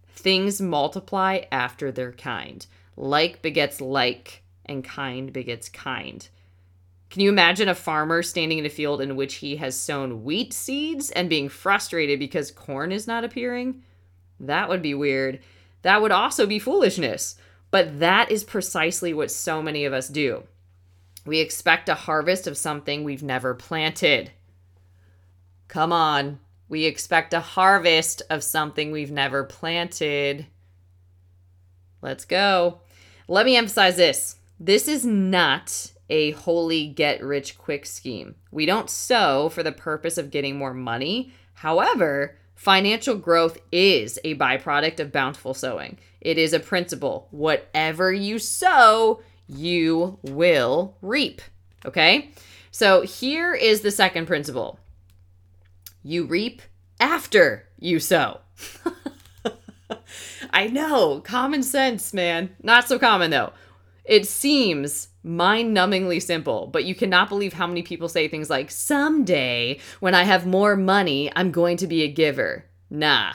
Things 0.09 0.61
multiply 0.61 1.41
after 1.51 1.91
their 1.91 2.11
kind 2.11 2.65
like 2.97 3.41
begets 3.41 3.81
like, 3.81 4.43
and 4.65 4.83
kind 4.83 5.31
begets 5.31 5.69
kind. 5.69 6.27
Can 7.09 7.21
you 7.21 7.29
imagine 7.29 7.69
a 7.69 7.75
farmer 7.75 8.23
standing 8.23 8.57
in 8.57 8.65
a 8.65 8.69
field 8.69 8.99
in 8.99 9.15
which 9.15 9.35
he 9.35 9.57
has 9.57 9.79
sown 9.79 10.23
wheat 10.23 10.53
seeds 10.53 11.11
and 11.11 11.29
being 11.29 11.49
frustrated 11.49 12.19
because 12.19 12.51
corn 12.51 12.91
is 12.91 13.07
not 13.07 13.23
appearing? 13.23 13.83
That 14.39 14.69
would 14.69 14.81
be 14.81 14.93
weird. 14.93 15.39
That 15.83 16.01
would 16.01 16.11
also 16.11 16.45
be 16.45 16.59
foolishness. 16.59 17.35
But 17.71 17.99
that 17.99 18.31
is 18.31 18.43
precisely 18.43 19.13
what 19.13 19.31
so 19.31 19.61
many 19.61 19.85
of 19.85 19.93
us 19.93 20.07
do. 20.07 20.43
We 21.25 21.39
expect 21.39 21.89
a 21.89 21.95
harvest 21.95 22.47
of 22.47 22.57
something 22.57 23.03
we've 23.03 23.23
never 23.23 23.53
planted. 23.53 24.31
Come 25.67 25.91
on. 25.91 26.39
We 26.67 26.85
expect 26.85 27.33
a 27.33 27.39
harvest 27.39 28.23
of 28.29 28.43
something 28.43 28.91
we've 28.91 29.11
never 29.11 29.43
planted. 29.43 30.47
Let's 32.01 32.25
go. 32.25 32.81
Let 33.27 33.45
me 33.45 33.55
emphasize 33.55 33.95
this 33.97 34.37
this 34.59 34.87
is 34.87 35.05
not 35.05 35.91
a 36.09 36.31
holy 36.31 36.87
get 36.87 37.23
rich 37.23 37.57
quick 37.57 37.85
scheme. 37.85 38.35
We 38.51 38.65
don't 38.65 38.89
sow 38.89 39.49
for 39.49 39.63
the 39.63 39.71
purpose 39.71 40.17
of 40.17 40.31
getting 40.31 40.57
more 40.57 40.73
money. 40.73 41.33
However, 41.55 42.37
financial 42.53 43.15
growth 43.15 43.57
is 43.71 44.19
a 44.23 44.35
byproduct 44.35 44.99
of 44.99 45.11
bountiful 45.11 45.53
sowing. 45.53 45.97
It 46.21 46.37
is 46.37 46.53
a 46.53 46.59
principle. 46.59 47.27
Whatever 47.31 48.13
you 48.13 48.39
sow, 48.39 49.21
you 49.47 50.19
will 50.21 50.95
reap. 51.01 51.41
Okay? 51.85 52.31
So 52.71 53.01
here 53.01 53.53
is 53.53 53.81
the 53.81 53.91
second 53.91 54.27
principle 54.27 54.79
you 56.03 56.25
reap 56.25 56.61
after 56.99 57.67
you 57.79 57.99
sow. 57.99 58.41
I 60.51 60.67
know, 60.67 61.21
common 61.21 61.63
sense, 61.63 62.13
man. 62.13 62.55
Not 62.63 62.87
so 62.87 62.99
common 62.99 63.31
though. 63.31 63.53
It 64.03 64.27
seems 64.27 65.09
mind 65.23 65.75
numbingly 65.75 66.21
simple, 66.21 66.67
but 66.67 66.85
you 66.85 66.93
cannot 66.93 67.29
believe 67.29 67.53
how 67.53 67.65
many 67.65 67.81
people 67.81 68.07
say 68.07 68.27
things 68.27 68.49
like, 68.49 68.69
someday 68.69 69.79
when 69.99 70.13
I 70.13 70.23
have 70.23 70.45
more 70.45 70.75
money, 70.75 71.31
I'm 71.35 71.51
going 71.51 71.77
to 71.77 71.87
be 71.87 72.03
a 72.03 72.11
giver. 72.11 72.65
Nah, 72.89 73.33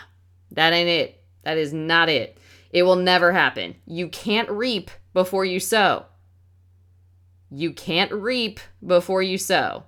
that 0.53 0.73
ain't 0.73 0.89
it. 0.89 1.25
That 1.43 1.59
is 1.59 1.73
not 1.73 2.09
it. 2.09 2.39
It 2.71 2.85
will 2.85 2.97
never 2.97 3.33
happen. 3.33 3.75
You 3.87 4.09
can't 4.09 4.49
reap 4.49 4.91
before 5.13 5.45
you 5.45 5.59
sow. 5.59 6.07
You 7.51 7.73
can't 7.73 8.13
reap 8.13 8.61
before 8.87 9.23
you 9.23 9.39
sow. 9.39 9.85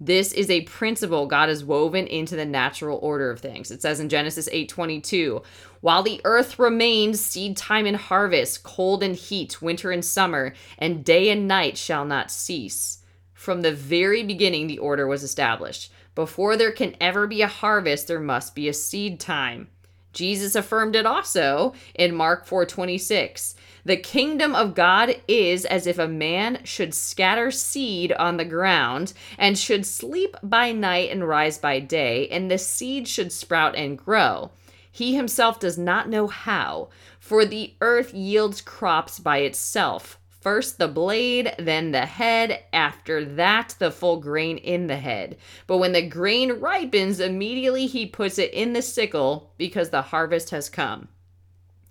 This 0.00 0.32
is 0.32 0.48
a 0.48 0.62
principle 0.62 1.26
God 1.26 1.48
has 1.48 1.64
woven 1.64 2.06
into 2.06 2.36
the 2.36 2.44
natural 2.44 2.98
order 3.02 3.30
of 3.30 3.40
things. 3.40 3.72
It 3.72 3.82
says 3.82 3.98
in 3.98 4.08
Genesis 4.08 4.48
8:22, 4.52 5.42
"While 5.80 6.04
the 6.04 6.20
earth 6.24 6.58
remains, 6.58 7.20
seed 7.20 7.56
time 7.56 7.84
and 7.84 7.96
harvest, 7.96 8.62
cold 8.62 9.02
and 9.02 9.16
heat, 9.16 9.60
winter 9.60 9.90
and 9.90 10.04
summer, 10.04 10.54
and 10.78 11.04
day 11.04 11.30
and 11.30 11.48
night 11.48 11.76
shall 11.76 12.04
not 12.04 12.30
cease." 12.30 12.98
From 13.34 13.62
the 13.62 13.72
very 13.72 14.22
beginning 14.22 14.68
the 14.68 14.78
order 14.78 15.06
was 15.06 15.24
established. 15.24 15.90
Before 16.14 16.56
there 16.56 16.72
can 16.72 16.96
ever 17.00 17.26
be 17.26 17.42
a 17.42 17.48
harvest, 17.48 18.06
there 18.06 18.20
must 18.20 18.54
be 18.54 18.68
a 18.68 18.74
seed 18.74 19.18
time. 19.18 19.68
Jesus 20.12 20.54
affirmed 20.54 20.96
it 20.96 21.06
also 21.06 21.74
in 21.94 22.14
Mark 22.14 22.46
4:26. 22.46 23.54
The 23.84 23.96
kingdom 23.96 24.54
of 24.54 24.74
God 24.74 25.16
is 25.28 25.64
as 25.64 25.86
if 25.86 25.98
a 25.98 26.08
man 26.08 26.60
should 26.64 26.92
scatter 26.92 27.50
seed 27.50 28.12
on 28.12 28.36
the 28.36 28.44
ground 28.44 29.12
and 29.38 29.58
should 29.58 29.86
sleep 29.86 30.36
by 30.42 30.72
night 30.72 31.10
and 31.10 31.26
rise 31.26 31.58
by 31.58 31.80
day, 31.80 32.28
and 32.28 32.50
the 32.50 32.58
seed 32.58 33.08
should 33.08 33.32
sprout 33.32 33.76
and 33.76 33.96
grow. 33.96 34.50
He 34.90 35.14
himself 35.14 35.60
does 35.60 35.78
not 35.78 36.08
know 36.08 36.26
how, 36.26 36.88
for 37.20 37.44
the 37.44 37.74
earth 37.80 38.12
yields 38.12 38.60
crops 38.60 39.18
by 39.18 39.38
itself 39.38 40.18
first 40.48 40.78
the 40.78 40.88
blade, 40.88 41.54
then 41.58 41.90
the 41.90 42.06
head, 42.06 42.64
after 42.72 43.22
that, 43.22 43.74
the 43.78 43.90
full 43.90 44.16
grain 44.16 44.56
in 44.56 44.86
the 44.86 44.96
head. 44.96 45.36
But 45.66 45.76
when 45.76 45.92
the 45.92 46.08
grain 46.08 46.52
ripens, 46.52 47.20
immediately 47.20 47.86
he 47.86 48.06
puts 48.06 48.38
it 48.38 48.54
in 48.54 48.72
the 48.72 48.80
sickle 48.80 49.52
because 49.58 49.90
the 49.90 50.00
harvest 50.00 50.48
has 50.48 50.70
come. 50.70 51.08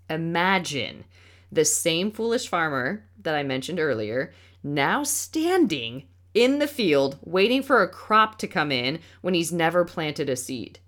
Imagine 0.10 1.04
the 1.52 1.66
same 1.66 2.10
foolish 2.10 2.48
farmer 2.48 3.04
that 3.22 3.36
I 3.36 3.44
mentioned 3.44 3.80
earlier 3.80 4.34
now 4.64 5.04
standing 5.04 6.08
in 6.34 6.58
the 6.58 6.66
field 6.66 7.20
waiting 7.22 7.62
for 7.62 7.84
a 7.84 7.88
crop 7.88 8.40
to 8.40 8.48
come 8.48 8.72
in 8.72 8.98
when 9.22 9.36
he's 9.36 9.54
never 9.54 9.86
planted 9.86 10.30
a 10.32 10.36
seed. 10.36 10.80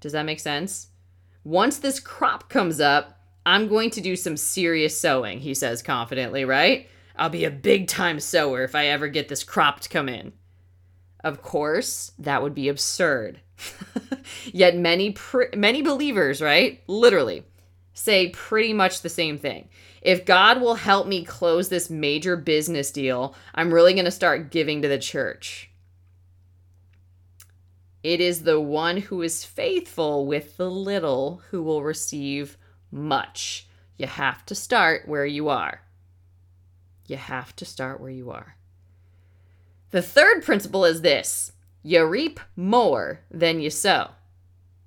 Does 0.00 0.12
that 0.12 0.24
make 0.24 0.40
sense? 0.40 0.86
Once 1.44 1.76
this 1.76 2.00
crop 2.00 2.48
comes 2.48 2.80
up, 2.80 3.20
I'm 3.44 3.68
going 3.68 3.90
to 3.90 4.00
do 4.00 4.16
some 4.16 4.36
serious 4.36 4.98
sowing, 4.98 5.40
he 5.40 5.54
says 5.54 5.82
confidently, 5.82 6.44
right? 6.44 6.88
I'll 7.16 7.28
be 7.28 7.44
a 7.44 7.50
big 7.50 7.88
time 7.88 8.20
sower 8.20 8.62
if 8.62 8.74
I 8.74 8.86
ever 8.86 9.08
get 9.08 9.28
this 9.28 9.44
crop 9.44 9.80
to 9.80 9.88
come 9.88 10.08
in. 10.08 10.32
Of 11.22 11.42
course, 11.42 12.12
that 12.18 12.42
would 12.42 12.54
be 12.54 12.68
absurd. 12.68 13.40
Yet 14.52 14.76
many 14.76 15.16
many 15.56 15.82
believers, 15.82 16.40
right? 16.40 16.82
Literally 16.86 17.44
say 17.94 18.30
pretty 18.30 18.72
much 18.72 19.02
the 19.02 19.08
same 19.08 19.38
thing. 19.38 19.68
If 20.00 20.24
God 20.24 20.60
will 20.60 20.74
help 20.74 21.06
me 21.06 21.24
close 21.24 21.68
this 21.68 21.90
major 21.90 22.36
business 22.36 22.90
deal, 22.90 23.34
I'm 23.54 23.72
really 23.72 23.92
going 23.92 24.06
to 24.06 24.10
start 24.10 24.50
giving 24.50 24.82
to 24.82 24.88
the 24.88 24.98
church. 24.98 25.70
It 28.02 28.20
is 28.20 28.42
the 28.42 28.60
one 28.60 28.96
who 28.96 29.22
is 29.22 29.44
faithful 29.44 30.26
with 30.26 30.56
the 30.56 30.70
little 30.70 31.42
who 31.50 31.62
will 31.62 31.84
receive 31.84 32.56
much. 32.92 33.66
You 33.96 34.06
have 34.06 34.46
to 34.46 34.54
start 34.54 35.08
where 35.08 35.26
you 35.26 35.48
are. 35.48 35.82
You 37.06 37.16
have 37.16 37.56
to 37.56 37.64
start 37.64 38.00
where 38.00 38.10
you 38.10 38.30
are. 38.30 38.56
The 39.90 40.02
third 40.02 40.44
principle 40.44 40.84
is 40.84 41.02
this 41.02 41.52
you 41.82 42.04
reap 42.06 42.38
more 42.54 43.20
than 43.30 43.60
you 43.60 43.70
sow, 43.70 44.10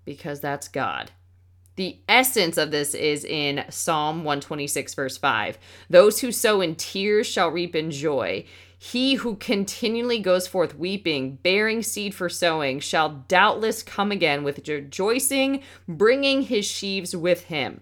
because 0.06 0.40
that's 0.40 0.68
God. 0.68 1.12
The 1.76 2.00
essence 2.08 2.58
of 2.58 2.72
this 2.72 2.94
is 2.94 3.26
in 3.26 3.66
Psalm 3.70 4.24
126, 4.24 4.94
verse 4.94 5.18
5. 5.18 5.58
Those 5.90 6.22
who 6.22 6.32
sow 6.32 6.62
in 6.62 6.76
tears 6.76 7.28
shall 7.28 7.52
reap 7.52 7.76
in 7.76 7.92
joy. 7.92 8.46
He 8.78 9.16
who 9.16 9.36
continually 9.36 10.20
goes 10.20 10.48
forth 10.48 10.78
weeping, 10.78 11.40
bearing 11.44 11.84
seed 11.84 12.16
for 12.16 12.30
sowing, 12.30 12.80
shall 12.80 13.26
doubtless 13.28 13.84
come 13.84 14.12
again 14.12 14.44
with 14.44 14.68
rejoicing, 14.68 15.64
bringing 15.88 16.44
his 16.44 16.66
sheaves 16.66 17.16
with 17.16 17.46
him. 17.46 17.82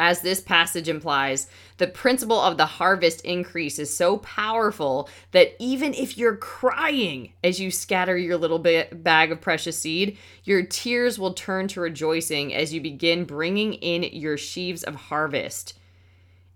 As 0.00 0.20
this 0.20 0.40
passage 0.40 0.88
implies, 0.88 1.48
the 1.78 1.88
principle 1.88 2.40
of 2.40 2.56
the 2.56 2.66
harvest 2.66 3.20
increase 3.22 3.80
is 3.80 3.94
so 3.94 4.18
powerful 4.18 5.08
that 5.32 5.56
even 5.58 5.92
if 5.92 6.16
you're 6.16 6.36
crying 6.36 7.32
as 7.42 7.60
you 7.60 7.72
scatter 7.72 8.16
your 8.16 8.36
little 8.36 8.60
bag 8.60 9.32
of 9.32 9.40
precious 9.40 9.76
seed, 9.76 10.16
your 10.44 10.62
tears 10.62 11.18
will 11.18 11.34
turn 11.34 11.66
to 11.68 11.80
rejoicing 11.80 12.54
as 12.54 12.72
you 12.72 12.80
begin 12.80 13.24
bringing 13.24 13.74
in 13.74 14.04
your 14.04 14.36
sheaves 14.36 14.84
of 14.84 14.94
harvest. 14.94 15.76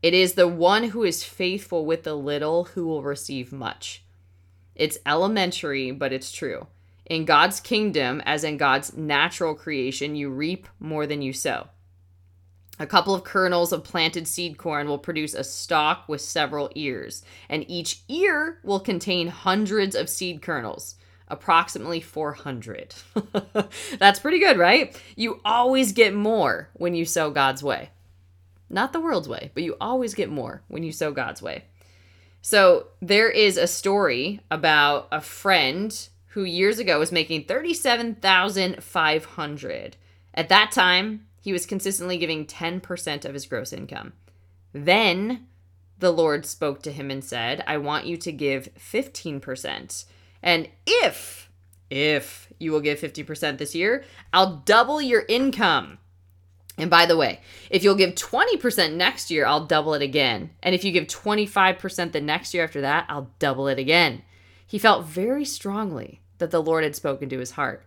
It 0.02 0.14
is 0.14 0.34
the 0.34 0.46
one 0.46 0.84
who 0.84 1.02
is 1.02 1.24
faithful 1.24 1.84
with 1.84 2.04
the 2.04 2.14
little 2.14 2.64
who 2.64 2.86
will 2.86 3.02
receive 3.02 3.52
much. 3.52 4.04
It's 4.76 4.98
elementary, 5.04 5.90
but 5.90 6.12
it's 6.12 6.30
true. 6.30 6.68
In 7.06 7.24
God's 7.24 7.58
kingdom, 7.58 8.22
as 8.24 8.44
in 8.44 8.56
God's 8.56 8.96
natural 8.96 9.56
creation, 9.56 10.14
you 10.14 10.30
reap 10.30 10.68
more 10.78 11.08
than 11.08 11.22
you 11.22 11.32
sow. 11.32 11.66
A 12.78 12.86
couple 12.86 13.14
of 13.14 13.22
kernels 13.22 13.72
of 13.72 13.84
planted 13.84 14.26
seed 14.26 14.56
corn 14.56 14.88
will 14.88 14.98
produce 14.98 15.34
a 15.34 15.44
stalk 15.44 16.08
with 16.08 16.20
several 16.20 16.70
ears, 16.74 17.22
and 17.48 17.70
each 17.70 18.00
ear 18.08 18.58
will 18.64 18.80
contain 18.80 19.28
hundreds 19.28 19.94
of 19.94 20.08
seed 20.08 20.40
kernels, 20.40 20.96
approximately 21.28 22.00
400. 22.00 22.94
That's 23.98 24.20
pretty 24.20 24.38
good, 24.38 24.56
right? 24.58 24.98
You 25.16 25.40
always 25.44 25.92
get 25.92 26.14
more 26.14 26.70
when 26.72 26.94
you 26.94 27.04
sow 27.04 27.30
God's 27.30 27.62
way. 27.62 27.90
Not 28.70 28.94
the 28.94 29.00
world's 29.00 29.28
way, 29.28 29.50
but 29.52 29.62
you 29.62 29.76
always 29.80 30.14
get 30.14 30.30
more 30.30 30.62
when 30.68 30.82
you 30.82 30.92
sow 30.92 31.12
God's 31.12 31.42
way. 31.42 31.64
So 32.40 32.86
there 33.00 33.30
is 33.30 33.58
a 33.58 33.66
story 33.66 34.40
about 34.50 35.08
a 35.12 35.20
friend 35.20 36.08
who 36.28 36.44
years 36.44 36.78
ago 36.78 36.98
was 36.98 37.12
making 37.12 37.44
37,500. 37.44 39.96
At 40.34 40.48
that 40.48 40.72
time, 40.72 41.26
he 41.42 41.52
was 41.52 41.66
consistently 41.66 42.16
giving 42.16 42.46
10% 42.46 43.24
of 43.24 43.34
his 43.34 43.46
gross 43.46 43.72
income. 43.72 44.12
Then 44.72 45.48
the 45.98 46.12
Lord 46.12 46.46
spoke 46.46 46.82
to 46.82 46.92
him 46.92 47.10
and 47.10 47.22
said, 47.22 47.62
I 47.66 47.78
want 47.78 48.06
you 48.06 48.16
to 48.18 48.32
give 48.32 48.68
15%. 48.76 50.04
And 50.42 50.68
if, 50.86 51.50
if 51.90 52.48
you 52.58 52.70
will 52.70 52.80
give 52.80 53.00
50% 53.00 53.58
this 53.58 53.74
year, 53.74 54.04
I'll 54.32 54.62
double 54.64 55.02
your 55.02 55.24
income. 55.28 55.98
And 56.78 56.88
by 56.88 57.06
the 57.06 57.16
way, 57.16 57.40
if 57.70 57.82
you'll 57.82 57.96
give 57.96 58.14
20% 58.14 58.94
next 58.94 59.30
year, 59.30 59.44
I'll 59.44 59.66
double 59.66 59.94
it 59.94 60.02
again. 60.02 60.50
And 60.62 60.76
if 60.76 60.84
you 60.84 60.92
give 60.92 61.04
25% 61.06 62.12
the 62.12 62.20
next 62.20 62.54
year 62.54 62.64
after 62.64 62.80
that, 62.80 63.06
I'll 63.08 63.30
double 63.40 63.66
it 63.66 63.78
again. 63.78 64.22
He 64.64 64.78
felt 64.78 65.06
very 65.06 65.44
strongly 65.44 66.20
that 66.38 66.52
the 66.52 66.62
Lord 66.62 66.84
had 66.84 66.96
spoken 66.96 67.28
to 67.28 67.38
his 67.40 67.52
heart. 67.52 67.84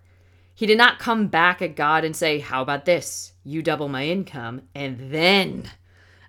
He 0.53 0.65
did 0.65 0.77
not 0.77 0.99
come 0.99 1.27
back 1.27 1.61
at 1.61 1.75
God 1.75 2.03
and 2.05 2.15
say, 2.15 2.39
How 2.39 2.61
about 2.61 2.85
this? 2.85 3.33
You 3.45 3.61
double 3.61 3.87
my 3.87 4.07
income, 4.07 4.63
and 4.73 5.13
then 5.13 5.69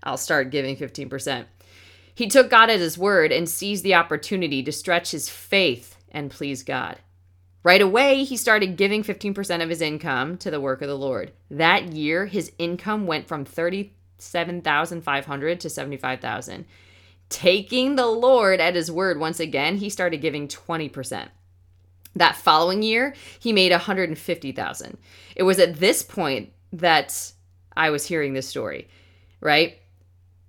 I'll 0.02 0.18
start 0.18 0.50
giving 0.50 0.76
15%. 0.76 1.46
He 2.14 2.28
took 2.28 2.50
God 2.50 2.68
at 2.70 2.78
his 2.78 2.98
word 2.98 3.32
and 3.32 3.48
seized 3.48 3.82
the 3.82 3.94
opportunity 3.94 4.62
to 4.62 4.70
stretch 4.70 5.12
his 5.12 5.30
faith 5.30 5.96
and 6.10 6.30
please 6.30 6.62
God. 6.62 6.98
Right 7.62 7.80
away, 7.80 8.24
he 8.24 8.36
started 8.36 8.76
giving 8.76 9.02
15% 9.02 9.62
of 9.62 9.70
his 9.70 9.80
income 9.80 10.36
to 10.38 10.50
the 10.50 10.60
work 10.60 10.82
of 10.82 10.88
the 10.88 10.96
Lord. 10.96 11.32
That 11.50 11.92
year, 11.92 12.26
his 12.26 12.52
income 12.58 13.06
went 13.06 13.26
from 13.26 13.44
37,500 13.44 15.60
to 15.60 15.70
75,000. 15.70 16.64
Taking 17.28 17.96
the 17.96 18.06
Lord 18.06 18.60
at 18.60 18.76
his 18.76 18.90
word 18.90 19.18
once 19.18 19.40
again, 19.40 19.78
he 19.78 19.90
started 19.90 20.18
giving 20.18 20.46
20%. 20.48 21.28
That 22.14 22.36
following 22.36 22.82
year, 22.82 23.14
he 23.38 23.52
made 23.52 23.72
150,000. 23.72 24.98
It 25.34 25.42
was 25.42 25.58
at 25.58 25.80
this 25.80 26.02
point 26.02 26.52
that 26.72 27.32
I 27.76 27.90
was 27.90 28.06
hearing 28.06 28.32
this 28.32 28.48
story, 28.48 28.88
right? 29.40 29.78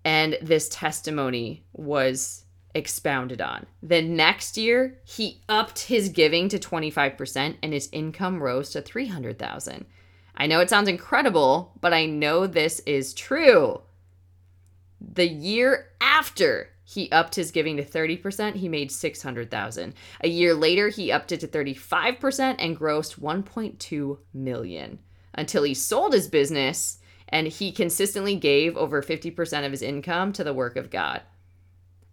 And 0.05 0.37
this 0.41 0.69
testimony 0.69 1.65
was 1.73 2.45
expounded 2.73 3.41
on. 3.41 3.65
The 3.81 4.01
next 4.01 4.57
year, 4.57 4.99
he 5.03 5.41
upped 5.49 5.79
his 5.79 6.09
giving 6.09 6.47
to 6.49 6.59
25% 6.59 7.55
and 7.61 7.73
his 7.73 7.89
income 7.91 8.41
rose 8.41 8.69
to 8.71 8.81
300,000. 8.81 9.85
I 10.35 10.47
know 10.47 10.59
it 10.59 10.69
sounds 10.69 10.87
incredible, 10.87 11.73
but 11.81 11.93
I 11.93 12.05
know 12.05 12.45
this 12.45 12.79
is 12.81 13.13
true. 13.13 13.81
The 15.01 15.27
year 15.27 15.89
after 15.99 16.69
he 16.83 17.11
upped 17.11 17.35
his 17.35 17.51
giving 17.51 17.77
to 17.77 17.83
30%, 17.83 18.55
he 18.55 18.69
made 18.69 18.91
600,000. 18.91 19.93
A 20.21 20.27
year 20.29 20.53
later, 20.53 20.89
he 20.89 21.11
upped 21.11 21.31
it 21.31 21.41
to 21.41 21.47
35% 21.47 22.55
and 22.59 22.79
grossed 22.79 23.19
1.2 23.19 24.17
million 24.33 24.99
until 25.37 25.63
he 25.63 25.73
sold 25.73 26.13
his 26.13 26.27
business 26.27 26.97
and 27.29 27.47
he 27.47 27.71
consistently 27.71 28.35
gave 28.35 28.75
over 28.75 29.01
50% 29.01 29.65
of 29.65 29.71
his 29.71 29.81
income 29.81 30.33
to 30.33 30.43
the 30.43 30.53
work 30.53 30.75
of 30.75 30.89
God. 30.89 31.21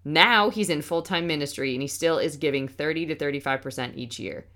Now 0.05 0.51
he's 0.51 0.69
in 0.69 0.83
full-time 0.83 1.27
ministry 1.27 1.73
and 1.73 1.81
he 1.81 1.89
still 1.89 2.19
is 2.19 2.37
giving 2.37 2.69
30 2.69 3.07
to 3.07 3.17
35% 3.17 3.97
each 3.97 4.19
year. 4.19 4.47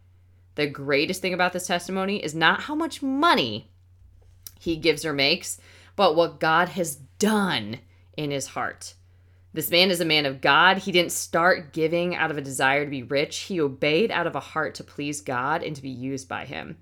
The 0.57 0.67
greatest 0.67 1.23
thing 1.23 1.33
about 1.33 1.53
this 1.53 1.67
testimony 1.67 2.23
is 2.23 2.35
not 2.35 2.63
how 2.63 2.75
much 2.75 3.03
money 3.03 3.71
he 4.59 4.77
gives 4.77 5.05
or 5.05 5.13
makes, 5.13 5.59
but 5.97 6.17
what 6.17 6.41
God 6.41 6.71
has 6.71 6.97
done 6.97 7.79
in 8.17 8.31
his 8.31 8.49
heart. 8.49 8.95
This 9.55 9.71
man 9.71 9.91
is 9.91 10.01
a 10.01 10.05
man 10.05 10.27
of 10.27 10.41
God. 10.41 10.79
He 10.79 10.93
didn't 10.93 11.13
start 11.13 11.73
giving 11.73 12.15
out 12.15 12.31
of 12.31 12.37
a 12.37 12.43
desire 12.43 12.85
to 12.85 12.91
be 12.91 13.03
rich, 13.03 13.39
he 13.39 13.61
obeyed 13.61 14.11
out 14.11 14.27
of 14.27 14.37
a 14.37 14.41
heart 14.41 14.75
to 14.77 14.85
please 14.85 15.21
God 15.21 15.63
and 15.63 15.75
to 15.75 15.83
be 15.83 15.89
used 15.89 16.29
by 16.29 16.45
him. 16.45 16.77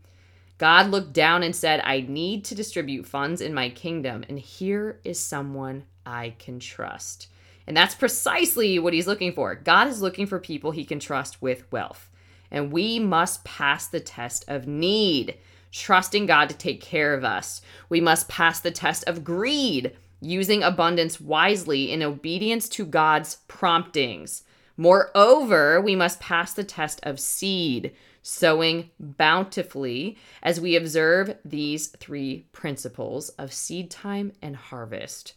God 0.58 0.90
looked 0.90 1.12
down 1.12 1.42
and 1.42 1.54
said, 1.54 1.80
I 1.84 2.00
need 2.08 2.44
to 2.46 2.54
distribute 2.54 3.06
funds 3.06 3.40
in 3.40 3.52
my 3.52 3.68
kingdom, 3.68 4.24
and 4.28 4.38
here 4.38 5.00
is 5.04 5.20
someone 5.20 5.84
I 6.06 6.34
can 6.38 6.58
trust. 6.60 7.28
And 7.66 7.76
that's 7.76 7.94
precisely 7.94 8.78
what 8.78 8.94
he's 8.94 9.06
looking 9.06 9.32
for. 9.32 9.54
God 9.54 9.88
is 9.88 10.00
looking 10.00 10.26
for 10.26 10.38
people 10.38 10.70
he 10.70 10.84
can 10.84 11.00
trust 11.00 11.42
with 11.42 11.70
wealth. 11.72 12.10
And 12.50 12.72
we 12.72 12.98
must 12.98 13.44
pass 13.44 13.88
the 13.88 14.00
test 14.00 14.44
of 14.48 14.66
need, 14.66 15.36
trusting 15.72 16.26
God 16.26 16.48
to 16.48 16.56
take 16.56 16.80
care 16.80 17.12
of 17.12 17.24
us. 17.24 17.60
We 17.88 18.00
must 18.00 18.28
pass 18.28 18.60
the 18.60 18.70
test 18.70 19.04
of 19.06 19.24
greed, 19.24 19.96
using 20.20 20.62
abundance 20.62 21.20
wisely 21.20 21.90
in 21.90 22.02
obedience 22.02 22.68
to 22.70 22.86
God's 22.86 23.38
promptings. 23.48 24.44
Moreover, 24.76 25.80
we 25.80 25.96
must 25.96 26.20
pass 26.20 26.54
the 26.54 26.64
test 26.64 27.00
of 27.02 27.18
seed, 27.18 27.92
sowing 28.26 28.90
bountifully, 28.98 30.18
as 30.42 30.60
we 30.60 30.74
observe 30.74 31.36
these 31.44 31.86
three 31.86 32.44
principles 32.50 33.28
of 33.30 33.52
seed 33.52 33.88
time 33.88 34.32
and 34.42 34.56
harvest. 34.56 35.34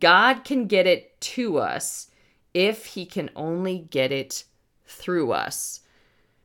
God 0.00 0.42
can 0.42 0.66
get 0.66 0.84
it 0.84 1.20
to 1.20 1.58
us 1.58 2.10
if 2.52 2.86
he 2.86 3.06
can 3.06 3.30
only 3.36 3.86
get 3.88 4.10
it 4.10 4.42
through 4.84 5.30
us. 5.30 5.82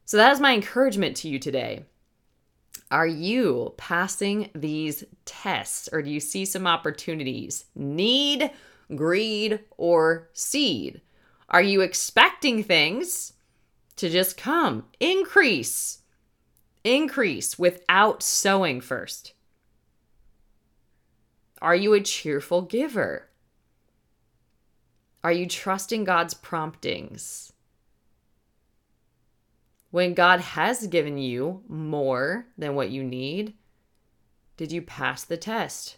So 0.06 0.17
that 0.17 0.32
is 0.32 0.39
my 0.39 0.54
encouragement 0.54 1.17
to 1.17 1.28
you 1.28 1.39
today. 1.39 1.86
Are 2.91 3.08
you 3.08 3.73
passing 3.75 4.52
these 4.54 5.04
tests 5.25 5.89
or 5.91 6.04
do 6.04 6.12
you 6.12 6.19
see 6.19 6.45
some 6.45 6.67
opportunities? 6.67 7.65
Need, 7.73 8.52
greed, 8.95 9.62
or 9.75 10.30
seed? 10.34 11.02
Are 11.49 11.63
you 11.63 11.82
expecting 11.82 12.62
things 12.62 13.34
to 14.00 14.10
just 14.10 14.38
come? 14.38 14.86
Increase, 15.02 16.00
increase 16.84 17.60
without 17.60 18.24
sowing 18.24 18.80
first. 18.80 19.34
Are 21.62 21.76
you 21.76 21.94
a 21.94 22.00
cheerful 22.00 22.62
giver? 22.62 23.28
Are 25.22 25.34
you 25.34 25.46
trusting 25.46 26.06
God's 26.06 26.34
promptings? 26.34 27.52
When 29.92 30.14
God 30.14 30.40
has 30.40 30.88
given 30.88 31.18
you 31.18 31.64
more 31.68 32.46
than 32.58 32.76
what 32.76 32.92
you 32.92 33.04
need, 33.04 33.54
did 34.56 34.72
you 34.72 34.82
pass 34.82 35.26
the 35.26 35.36
test? 35.36 35.98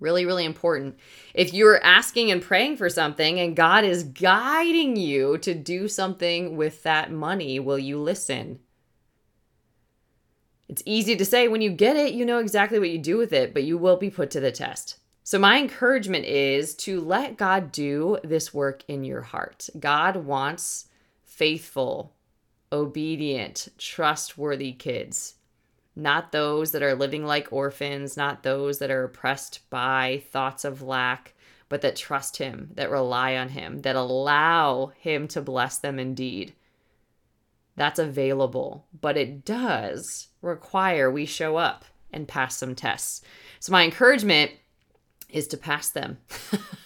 Really, 0.00 0.24
really 0.24 0.46
important. 0.46 0.98
If 1.34 1.52
you're 1.52 1.82
asking 1.84 2.30
and 2.30 2.40
praying 2.40 2.78
for 2.78 2.88
something 2.88 3.38
and 3.38 3.54
God 3.54 3.84
is 3.84 4.02
guiding 4.02 4.96
you 4.96 5.36
to 5.38 5.54
do 5.54 5.88
something 5.88 6.56
with 6.56 6.82
that 6.84 7.12
money, 7.12 7.60
will 7.60 7.78
you 7.78 8.00
listen? 8.00 8.60
It's 10.70 10.82
easy 10.86 11.16
to 11.16 11.24
say 11.24 11.48
when 11.48 11.60
you 11.60 11.70
get 11.70 11.96
it, 11.96 12.14
you 12.14 12.24
know 12.24 12.38
exactly 12.38 12.78
what 12.78 12.90
you 12.90 12.98
do 12.98 13.18
with 13.18 13.32
it, 13.32 13.52
but 13.52 13.64
you 13.64 13.76
will 13.76 13.98
be 13.98 14.08
put 14.08 14.30
to 14.30 14.40
the 14.40 14.52
test. 14.52 14.96
So, 15.22 15.38
my 15.38 15.58
encouragement 15.58 16.24
is 16.24 16.74
to 16.76 17.00
let 17.00 17.36
God 17.36 17.70
do 17.70 18.18
this 18.24 18.54
work 18.54 18.84
in 18.88 19.04
your 19.04 19.20
heart. 19.20 19.68
God 19.78 20.16
wants 20.16 20.86
faithful, 21.24 22.14
obedient, 22.72 23.68
trustworthy 23.78 24.72
kids, 24.72 25.34
not 26.00 26.32
those 26.32 26.72
that 26.72 26.82
are 26.82 26.94
living 26.94 27.24
like 27.24 27.52
orphans, 27.52 28.16
not 28.16 28.42
those 28.42 28.78
that 28.78 28.90
are 28.90 29.04
oppressed 29.04 29.60
by 29.70 30.22
thoughts 30.30 30.64
of 30.64 30.82
lack, 30.82 31.34
but 31.68 31.82
that 31.82 31.96
trust 31.96 32.38
Him, 32.38 32.70
that 32.74 32.90
rely 32.90 33.36
on 33.36 33.50
Him, 33.50 33.82
that 33.82 33.96
allow 33.96 34.92
Him 34.98 35.28
to 35.28 35.40
bless 35.40 35.78
them 35.78 35.98
indeed. 35.98 36.54
That's 37.76 37.98
available, 37.98 38.86
but 38.98 39.16
it 39.16 39.44
does 39.44 40.28
require 40.42 41.10
we 41.10 41.26
show 41.26 41.56
up 41.56 41.84
and 42.12 42.26
pass 42.26 42.56
some 42.56 42.74
tests. 42.74 43.22
So, 43.60 43.72
my 43.72 43.84
encouragement 43.84 44.50
is 45.28 45.46
to 45.48 45.56
pass 45.56 45.90
them, 45.90 46.18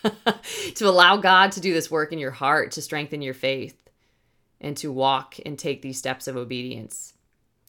to 0.74 0.86
allow 0.86 1.16
God 1.16 1.52
to 1.52 1.60
do 1.60 1.72
this 1.72 1.90
work 1.90 2.12
in 2.12 2.18
your 2.18 2.30
heart, 2.30 2.72
to 2.72 2.82
strengthen 2.82 3.22
your 3.22 3.34
faith, 3.34 3.76
and 4.60 4.76
to 4.76 4.92
walk 4.92 5.36
and 5.46 5.58
take 5.58 5.82
these 5.82 5.98
steps 5.98 6.28
of 6.28 6.36
obedience. 6.36 7.13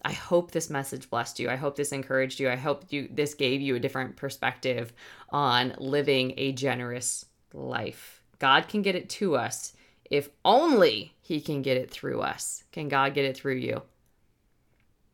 I 0.06 0.14
hope 0.14 0.52
this 0.52 0.70
message 0.70 1.10
blessed 1.10 1.40
you. 1.40 1.50
I 1.50 1.56
hope 1.56 1.76
this 1.76 1.92
encouraged 1.92 2.40
you. 2.40 2.48
I 2.48 2.56
hope 2.56 2.84
you 2.90 3.10
this 3.12 3.34
gave 3.34 3.60
you 3.60 3.76
a 3.76 3.80
different 3.80 4.16
perspective 4.16 4.94
on 5.30 5.74
living 5.80 6.36
a 6.38 6.52
generous 6.52 7.26
life. 7.54 8.22
God 8.38 8.68
can 8.68 8.84
get 8.84 8.96
it 8.96 9.10
to 9.10 9.36
us 9.36 9.74
if 10.12 10.30
only 10.46 11.16
he 11.22 11.42
can 11.42 11.64
get 11.64 11.78
it 11.78 11.90
through 11.90 12.22
us. 12.22 12.64
Can 12.72 12.88
God 12.88 13.16
get 13.16 13.26
it 13.26 13.36
through 13.36 13.56
you? 13.56 13.82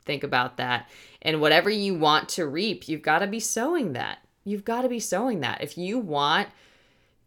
Think 0.04 0.26
about 0.26 0.58
that. 0.58 0.90
And 1.22 1.40
whatever 1.40 1.70
you 1.70 1.96
want 1.96 2.28
to 2.30 2.46
reap, 2.46 2.90
you've 2.90 3.02
got 3.02 3.20
to 3.20 3.28
be 3.28 3.40
sowing 3.40 3.94
that. 3.94 4.18
You've 4.44 4.66
got 4.66 4.82
to 4.82 4.90
be 4.90 5.00
sowing 5.00 5.40
that. 5.40 5.62
If 5.62 5.78
you 5.78 6.00
want 6.00 6.50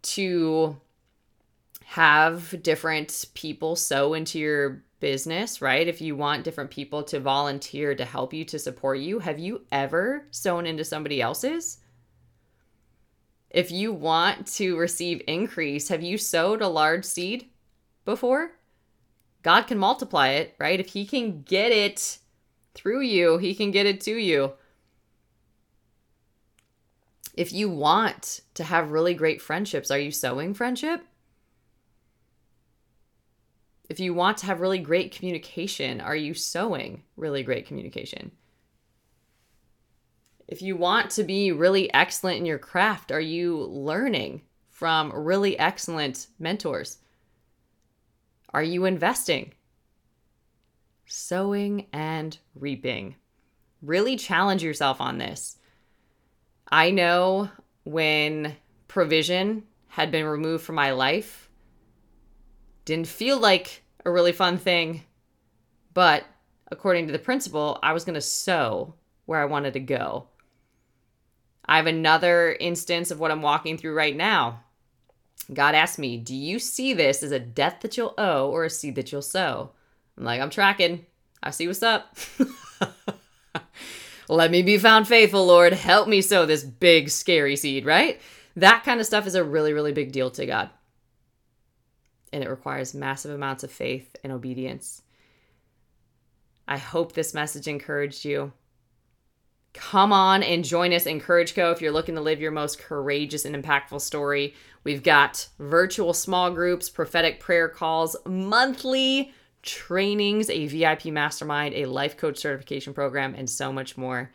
to 0.03 0.77
have 1.87 2.63
different 2.63 3.25
people 3.33 3.75
sow 3.75 4.13
into 4.13 4.39
your 4.39 4.83
business, 5.05 5.61
right? 5.61 5.87
If 5.87 6.01
you 6.01 6.17
want 6.17 6.45
different 6.45 6.71
people 6.71 7.03
to 7.03 7.21
volunteer 7.21 7.95
to 7.95 8.07
help 8.07 8.33
you, 8.33 8.43
to 8.47 8.59
support 8.59 9.01
you, 9.01 9.19
have 9.19 9.39
you 9.39 9.67
ever 9.71 10.27
sown 10.31 10.65
into 10.65 10.83
somebody 10.83 11.21
else's? 11.21 11.81
If 13.51 13.71
you 13.71 13.93
want 13.93 14.47
to 14.55 14.79
receive 14.79 15.21
increase, 15.29 15.89
have 15.89 16.03
you 16.03 16.17
sowed 16.17 16.63
a 16.63 16.69
large 16.69 17.05
seed 17.05 17.51
before? 18.07 18.53
God 19.43 19.67
can 19.67 19.77
multiply 19.77 20.29
it, 20.29 20.55
right? 20.59 20.81
If 20.81 20.87
He 20.89 21.05
can 21.05 21.43
get 21.43 21.71
it 21.71 22.17
through 22.73 23.03
you, 23.03 23.37
He 23.37 23.55
can 23.55 23.73
get 23.73 23.85
it 23.85 24.01
to 24.01 24.15
you. 24.17 24.55
If 27.35 27.53
you 27.53 27.69
want 27.69 28.41
to 28.55 28.65
have 28.65 28.91
really 28.91 29.13
great 29.13 29.43
friendships, 29.43 29.91
are 29.91 29.99
you 29.99 30.11
sowing 30.11 30.55
friendship? 30.55 31.05
If 33.95 34.01
you 34.01 34.13
want 34.13 34.39
to 34.39 34.47
have 34.47 34.61
really 34.61 34.81
great 34.81 35.13
communication, 35.13 36.01
are 36.01 36.17
you 36.17 36.35
sowing 36.35 37.05
really 37.17 37.45
great 37.45 37.65
communication? 37.65 38.33
If 40.49 40.63
you 40.63 40.75
want 40.75 41.13
to 41.13 41.23
be 41.23 41.53
really 41.53 41.95
excellent 41.95 42.39
in 42.39 42.45
your 42.45 42.59
craft, 42.59 43.13
are 43.13 43.21
you 43.21 43.57
learning 43.57 44.43
from 44.69 45.13
really 45.15 45.57
excellent 45.61 46.27
mentors? 46.41 46.99
Are 48.53 48.65
you 48.65 48.85
investing? 48.85 49.53
Sowing 51.07 51.87
and 51.93 52.37
reaping. 52.57 53.15
Really 53.81 54.17
challenge 54.17 54.65
yourself 54.65 55.01
on 55.01 55.19
this. 55.19 55.57
I 56.67 56.91
know 56.91 57.49
when 57.85 58.57
provision 58.89 59.63
had 59.87 60.11
been 60.11 60.27
removed 60.27 60.65
from 60.65 60.75
my 60.75 60.91
life, 60.91 61.49
didn't 62.85 63.07
feel 63.07 63.39
like 63.39 63.83
a 64.05 64.11
really 64.11 64.33
fun 64.33 64.59
thing, 64.59 65.03
but 65.93 66.25
according 66.71 67.07
to 67.07 67.13
the 67.13 67.19
principle, 67.19 67.79
I 67.83 67.93
was 67.93 68.05
going 68.05 68.15
to 68.15 68.21
sow 68.21 68.95
where 69.27 69.41
I 69.41 69.47
wanted 69.47 69.73
to 69.75 69.81
go. 69.81 70.29
I 71.65 71.77
have 71.79 71.87
another 71.87 72.57
instance 72.61 73.11
of 73.11 73.19
what 73.19 73.31
I'm 73.31 73.43
walking 73.43 73.79
through 73.79 73.95
right 73.95 74.15
now. 74.15 74.61
God 75.53 75.75
asked 75.75 75.99
me, 75.99 76.17
Do 76.17 76.35
you 76.35 76.59
see 76.59 76.93
this 76.93 77.23
as 77.23 77.33
a 77.33 77.39
debt 77.39 77.81
that 77.81 77.97
you'll 77.97 78.15
owe 78.19 78.51
or 78.51 78.65
a 78.65 78.71
seed 78.71 78.97
that 78.97 79.13
you'll 79.13 79.23
sow? 79.23 79.71
I'm 80.17 80.25
like, 80.25 80.41
I'm 80.41 80.51
tracking. 80.51 81.07
I 81.43 81.51
see 81.51 81.67
what's 81.67 81.83
up. 81.83 82.17
Let 84.29 84.51
me 84.51 84.63
be 84.63 84.79
found 84.79 85.07
faithful, 85.07 85.47
Lord. 85.47 85.73
Help 85.75 86.09
me 86.09 86.23
sow 86.23 86.47
this 86.47 86.65
big, 86.65 87.11
scary 87.11 87.57
seed, 87.57 87.85
right? 87.85 88.21
That 88.57 88.85
kind 88.85 89.01
of 89.01 89.07
stuff 89.07 89.27
is 89.27 89.35
a 89.35 89.45
really, 89.45 89.73
really 89.73 89.93
big 89.93 90.13
deal 90.13 90.31
to 90.31 90.47
God 90.47 90.71
and 92.35 92.43
it 92.43 92.51
requires 92.51 92.95
massive 92.95 93.31
amounts 93.31 93.63
of 93.63 93.71
faith 93.71 94.17
and 94.25 94.33
obedience. 94.33 95.03
I 96.67 96.79
hope 96.79 97.13
this 97.13 97.33
message 97.33 97.69
encouraged 97.69 98.25
you. 98.25 98.53
Come 99.73 100.13
on 100.13 100.43
and 100.43 100.65
join 100.65 100.93
us 100.93 101.07
in 101.07 101.21
Courage 101.21 101.55
Co. 101.55 101.71
if 101.71 101.81
you're 101.81 101.93
looking 101.93 102.17
to 102.17 102.21
live 102.21 102.41
your 102.41 102.51
most 102.51 102.81
courageous 102.81 103.45
and 103.45 103.55
impactful 103.55 104.01
story. 104.01 104.55
We've 104.83 105.03
got 105.03 105.47
virtual 105.61 106.13
small 106.13 106.51
groups, 106.51 106.89
prophetic 106.89 107.39
prayer 107.39 107.69
calls, 107.69 108.17
monthly 108.27 109.33
trainings, 109.63 110.51
a 110.51 110.67
VIP 110.67 111.07
mastermind, 111.07 111.75
a 111.75 111.87
life 111.87 112.17
coach 112.17 112.39
certification 112.39 112.95
program, 112.95 113.37
and 113.37 113.49
so 113.49 113.73
much 113.73 113.97
more. 113.97 114.33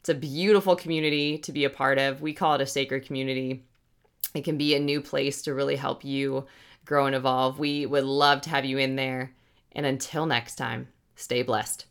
It's 0.00 0.08
a 0.08 0.14
beautiful 0.14 0.74
community 0.74 1.38
to 1.38 1.52
be 1.52 1.64
a 1.64 1.70
part 1.70 1.98
of. 1.98 2.20
We 2.20 2.32
call 2.32 2.54
it 2.54 2.60
a 2.60 2.66
sacred 2.66 3.06
community. 3.06 3.64
It 4.34 4.42
can 4.42 4.58
be 4.58 4.74
a 4.74 4.80
new 4.80 5.00
place 5.00 5.42
to 5.42 5.54
really 5.54 5.76
help 5.76 6.04
you 6.04 6.46
grow 6.86 7.06
and 7.06 7.14
evolve. 7.14 7.58
We 7.58 7.84
would 7.84 8.04
love 8.04 8.40
to 8.42 8.50
have 8.50 8.64
you 8.64 8.78
in 8.78 8.96
there. 8.96 9.32
And 9.72 9.84
until 9.84 10.24
next 10.24 10.54
time, 10.54 10.88
stay 11.16 11.42
blessed. 11.42 11.86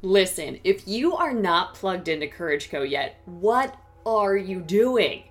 Listen, 0.00 0.58
if 0.64 0.88
you 0.88 1.14
are 1.14 1.34
not 1.34 1.74
plugged 1.74 2.08
into 2.08 2.26
Courage 2.26 2.70
Co 2.70 2.82
yet, 2.82 3.20
what 3.26 3.76
are 4.06 4.36
you 4.36 4.60
doing? 4.60 5.24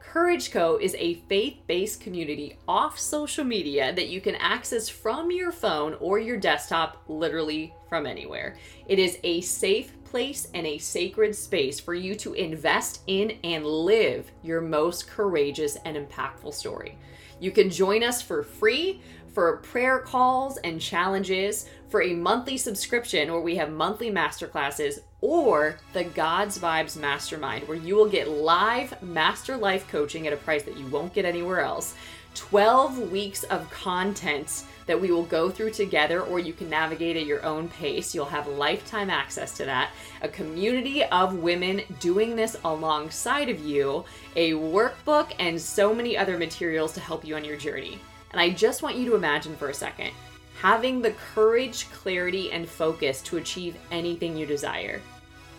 Courage 0.00 0.50
Co 0.50 0.78
is 0.78 0.96
a 0.98 1.14
faith 1.28 1.58
based 1.66 2.00
community 2.00 2.56
off 2.66 2.98
social 2.98 3.44
media 3.44 3.94
that 3.94 4.08
you 4.08 4.20
can 4.20 4.34
access 4.36 4.88
from 4.88 5.30
your 5.30 5.52
phone 5.52 5.94
or 6.00 6.18
your 6.18 6.38
desktop, 6.38 7.04
literally 7.06 7.74
from 7.88 8.06
anywhere. 8.06 8.56
It 8.88 8.98
is 8.98 9.18
a 9.22 9.42
safe 9.42 9.92
place 10.16 10.48
and 10.54 10.66
a 10.66 10.78
sacred 10.78 11.36
space 11.36 11.78
for 11.78 11.92
you 11.92 12.14
to 12.14 12.32
invest 12.32 13.02
in 13.06 13.36
and 13.44 13.66
live 13.66 14.30
your 14.42 14.62
most 14.62 15.06
courageous 15.06 15.76
and 15.84 15.94
impactful 15.94 16.54
story. 16.54 16.96
You 17.38 17.50
can 17.50 17.68
join 17.68 18.02
us 18.02 18.22
for 18.22 18.42
free 18.42 19.02
for 19.34 19.58
prayer 19.58 19.98
calls 19.98 20.56
and 20.56 20.80
challenges, 20.80 21.68
for 21.90 22.00
a 22.00 22.14
monthly 22.14 22.56
subscription 22.56 23.30
where 23.30 23.42
we 23.42 23.56
have 23.56 23.70
monthly 23.70 24.10
masterclasses, 24.10 25.00
or 25.20 25.78
the 25.92 26.04
God's 26.04 26.58
Vibes 26.58 26.96
Mastermind, 26.96 27.68
where 27.68 27.76
you 27.76 27.94
will 27.96 28.08
get 28.08 28.30
live 28.30 29.02
master 29.02 29.58
life 29.58 29.86
coaching 29.88 30.26
at 30.26 30.32
a 30.32 30.38
price 30.38 30.62
that 30.62 30.78
you 30.78 30.86
won't 30.86 31.12
get 31.12 31.26
anywhere 31.26 31.60
else 31.60 31.94
12 32.36 33.10
weeks 33.10 33.44
of 33.44 33.68
content 33.70 34.64
that 34.84 35.00
we 35.00 35.10
will 35.10 35.24
go 35.24 35.50
through 35.50 35.70
together, 35.70 36.20
or 36.20 36.38
you 36.38 36.52
can 36.52 36.68
navigate 36.68 37.16
at 37.16 37.26
your 37.26 37.44
own 37.44 37.68
pace. 37.68 38.14
You'll 38.14 38.26
have 38.26 38.46
lifetime 38.46 39.10
access 39.10 39.56
to 39.56 39.64
that. 39.64 39.90
A 40.22 40.28
community 40.28 41.02
of 41.04 41.38
women 41.38 41.82
doing 41.98 42.36
this 42.36 42.56
alongside 42.64 43.48
of 43.48 43.60
you, 43.60 44.04
a 44.36 44.52
workbook, 44.52 45.32
and 45.38 45.60
so 45.60 45.94
many 45.94 46.16
other 46.16 46.38
materials 46.38 46.92
to 46.92 47.00
help 47.00 47.24
you 47.24 47.34
on 47.36 47.44
your 47.44 47.56
journey. 47.56 47.98
And 48.32 48.40
I 48.40 48.50
just 48.50 48.82
want 48.82 48.96
you 48.96 49.06
to 49.06 49.16
imagine 49.16 49.56
for 49.56 49.70
a 49.70 49.74
second 49.74 50.12
having 50.60 51.02
the 51.02 51.14
courage, 51.34 51.90
clarity, 51.90 52.50
and 52.50 52.66
focus 52.66 53.20
to 53.20 53.36
achieve 53.36 53.76
anything 53.90 54.36
you 54.36 54.46
desire. 54.46 55.02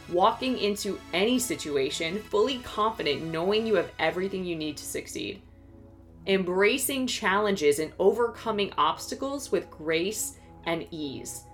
Walking 0.10 0.58
into 0.58 1.00
any 1.14 1.38
situation 1.38 2.18
fully 2.18 2.60
confident, 2.60 3.24
knowing 3.24 3.68
you 3.68 3.76
have 3.76 3.92
everything 4.00 4.44
you 4.44 4.56
need 4.56 4.76
to 4.78 4.86
succeed 4.86 5.42
embracing 6.28 7.08
challenges 7.08 7.80
and 7.80 7.94
overcoming 7.98 8.72
obstacles 8.78 9.52
with 9.52 9.72
grace 9.72 10.38
and 10.66 10.86
ease, 10.92 11.46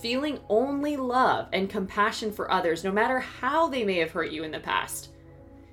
feeling 0.00 0.40
only 0.48 0.96
love 0.96 1.48
and 1.52 1.70
compassion 1.70 2.32
for 2.32 2.50
others, 2.50 2.82
no 2.82 2.90
matter 2.90 3.20
how 3.20 3.68
they 3.68 3.84
may 3.84 3.98
have 3.98 4.10
hurt 4.10 4.32
you 4.32 4.42
in 4.42 4.50
the 4.50 4.58
past, 4.58 5.10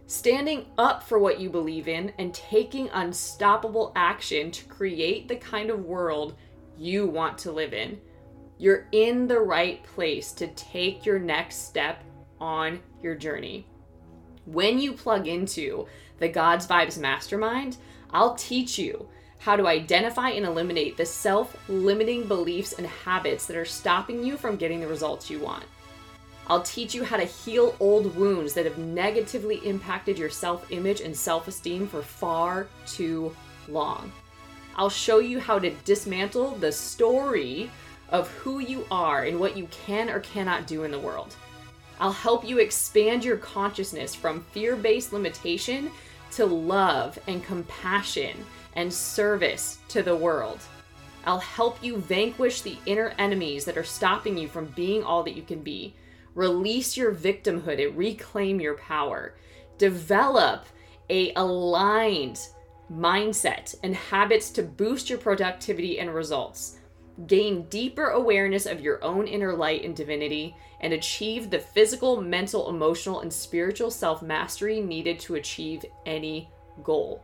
standing 0.06 0.68
up 0.78 1.02
for 1.02 1.18
what 1.18 1.40
you 1.40 1.50
believe 1.50 1.88
in, 1.88 2.14
and 2.20 2.34
taking 2.34 2.90
unstoppable 2.90 3.92
action 3.96 4.52
to 4.52 4.66
create 4.66 5.28
the 5.28 5.36
kind 5.36 5.70
of 5.70 5.86
world 5.86 6.36
you 6.78 7.08
want 7.08 7.38
to 7.38 7.52
live 7.52 7.74
in. 7.74 8.00
You're 8.60 8.88
in 8.92 9.28
the 9.28 9.40
right 9.40 9.84
place 9.84 10.32
to 10.34 10.48
take 10.50 11.06
your 11.06 11.20
next 11.20 11.68
step 11.68 12.04
on 12.40 12.80
your 13.02 13.16
journey. 13.16 13.68
When 14.46 14.80
you 14.80 14.94
plug 14.94 15.28
into 15.28 15.88
the 16.20 16.30
God's 16.30 16.68
Vibes 16.68 16.98
Mastermind, 16.98 17.78
I'll 18.12 18.36
teach 18.36 18.78
you 18.78 19.08
how 19.40 19.56
to 19.56 19.68
identify 19.68 20.30
and 20.32 20.46
eliminate 20.46 20.98
the 20.98 21.06
self 21.06 21.56
limiting 21.70 22.28
beliefs 22.28 22.74
and 22.74 22.88
habits 22.88 23.46
that 23.46 23.58
are 23.58 23.66
stopping 23.66 24.24
you 24.24 24.38
from 24.38 24.56
getting 24.56 24.80
the 24.80 24.88
results 24.88 25.30
you 25.30 25.40
want. 25.40 25.66
I'll 26.48 26.62
teach 26.62 26.96
you 26.96 27.04
how 27.04 27.18
to 27.18 27.26
heal 27.26 27.76
old 27.80 28.16
wounds 28.16 28.54
that 28.54 28.66
have 28.66 28.78
negatively 28.78 29.58
impacted 29.68 30.18
your 30.18 30.30
self 30.30 30.72
image 30.72 31.02
and 31.02 31.16
self 31.16 31.48
esteem 31.48 31.88
for 31.88 32.02
far 32.02 32.68
too 32.86 33.36
long. 33.68 34.12
I'll 34.76 34.90
show 34.90 35.20
you 35.20 35.40
how 35.40 35.60
to 35.60 35.72
dismantle 35.86 36.52
the 36.52 36.72
story 36.72 37.70
of 38.10 38.30
who 38.30 38.60
you 38.60 38.86
are 38.90 39.24
and 39.24 39.40
what 39.40 39.58
you 39.58 39.68
can 39.68 40.10
or 40.10 40.20
cannot 40.20 40.68
do 40.68 40.84
in 40.84 40.92
the 40.92 41.00
world. 41.00 41.36
I'll 42.00 42.12
help 42.12 42.48
you 42.48 42.60
expand 42.60 43.26
your 43.26 43.38
consciousness 43.38 44.14
from 44.16 44.44
fear 44.52 44.76
based 44.76 45.14
limitation 45.14 45.92
to 46.32 46.46
love 46.46 47.18
and 47.28 47.44
compassion 47.44 48.46
and 48.74 48.94
service 48.94 49.80
to 49.90 50.04
the 50.04 50.16
world. 50.16 50.60
I'll 51.26 51.40
help 51.40 51.84
you 51.84 51.98
vanquish 51.98 52.62
the 52.62 52.78
inner 52.86 53.14
enemies 53.18 53.66
that 53.66 53.78
are 53.78 53.84
stopping 53.84 54.38
you 54.38 54.48
from 54.48 54.68
being 54.68 55.04
all 55.04 55.24
that 55.24 55.36
you 55.36 55.42
can 55.42 55.62
be. 55.62 55.94
Release 56.36 56.96
your 56.96 57.14
victimhood 57.14 57.86
and 57.86 57.98
reclaim 57.98 58.62
your 58.62 58.78
power. 58.78 59.36
Develop 59.78 60.66
a 61.10 61.34
aligned 61.34 62.40
mindset 62.92 63.76
and 63.84 63.96
habits 63.96 64.50
to 64.52 64.64
boost 64.64 65.10
your 65.10 65.20
productivity 65.20 66.00
and 66.00 66.14
results. 66.14 66.78
Gain 67.26 67.64
deeper 67.64 68.10
awareness 68.10 68.68
of 68.68 68.82
your 68.82 69.04
own 69.04 69.26
inner 69.26 69.56
light 69.56 69.84
and 69.84 69.96
divinity 69.96 70.56
and 70.82 70.94
achieve 70.94 71.50
the 71.50 71.58
physical, 71.58 72.22
mental, 72.22 72.70
emotional, 72.70 73.22
and 73.22 73.34
spiritual 73.34 73.90
self 73.90 74.22
mastery 74.22 74.82
needed 74.82 75.20
to 75.22 75.36
achieve 75.36 75.84
any 76.06 76.48
goal. 76.84 77.24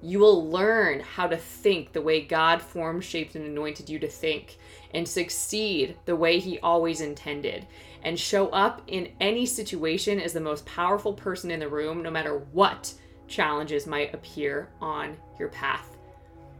You 0.00 0.18
will 0.18 0.50
learn 0.50 1.00
how 1.00 1.26
to 1.26 1.36
think 1.36 1.92
the 1.92 2.02
way 2.02 2.20
God 2.20 2.60
formed, 2.60 3.02
shaped, 3.02 3.34
and 3.34 3.44
anointed 3.44 3.88
you 3.88 3.98
to 4.00 4.08
think, 4.08 4.58
and 4.92 5.08
succeed 5.08 5.96
the 6.04 6.14
way 6.14 6.38
He 6.38 6.60
always 6.60 7.00
intended, 7.00 7.66
and 8.02 8.20
show 8.20 8.48
up 8.50 8.82
in 8.86 9.12
any 9.18 9.46
situation 9.46 10.20
as 10.20 10.32
the 10.32 10.40
most 10.40 10.66
powerful 10.66 11.14
person 11.14 11.50
in 11.50 11.58
the 11.58 11.68
room, 11.68 12.02
no 12.02 12.10
matter 12.10 12.38
what 12.52 12.92
challenges 13.26 13.86
might 13.86 14.14
appear 14.14 14.68
on 14.80 15.16
your 15.38 15.48
path. 15.48 15.93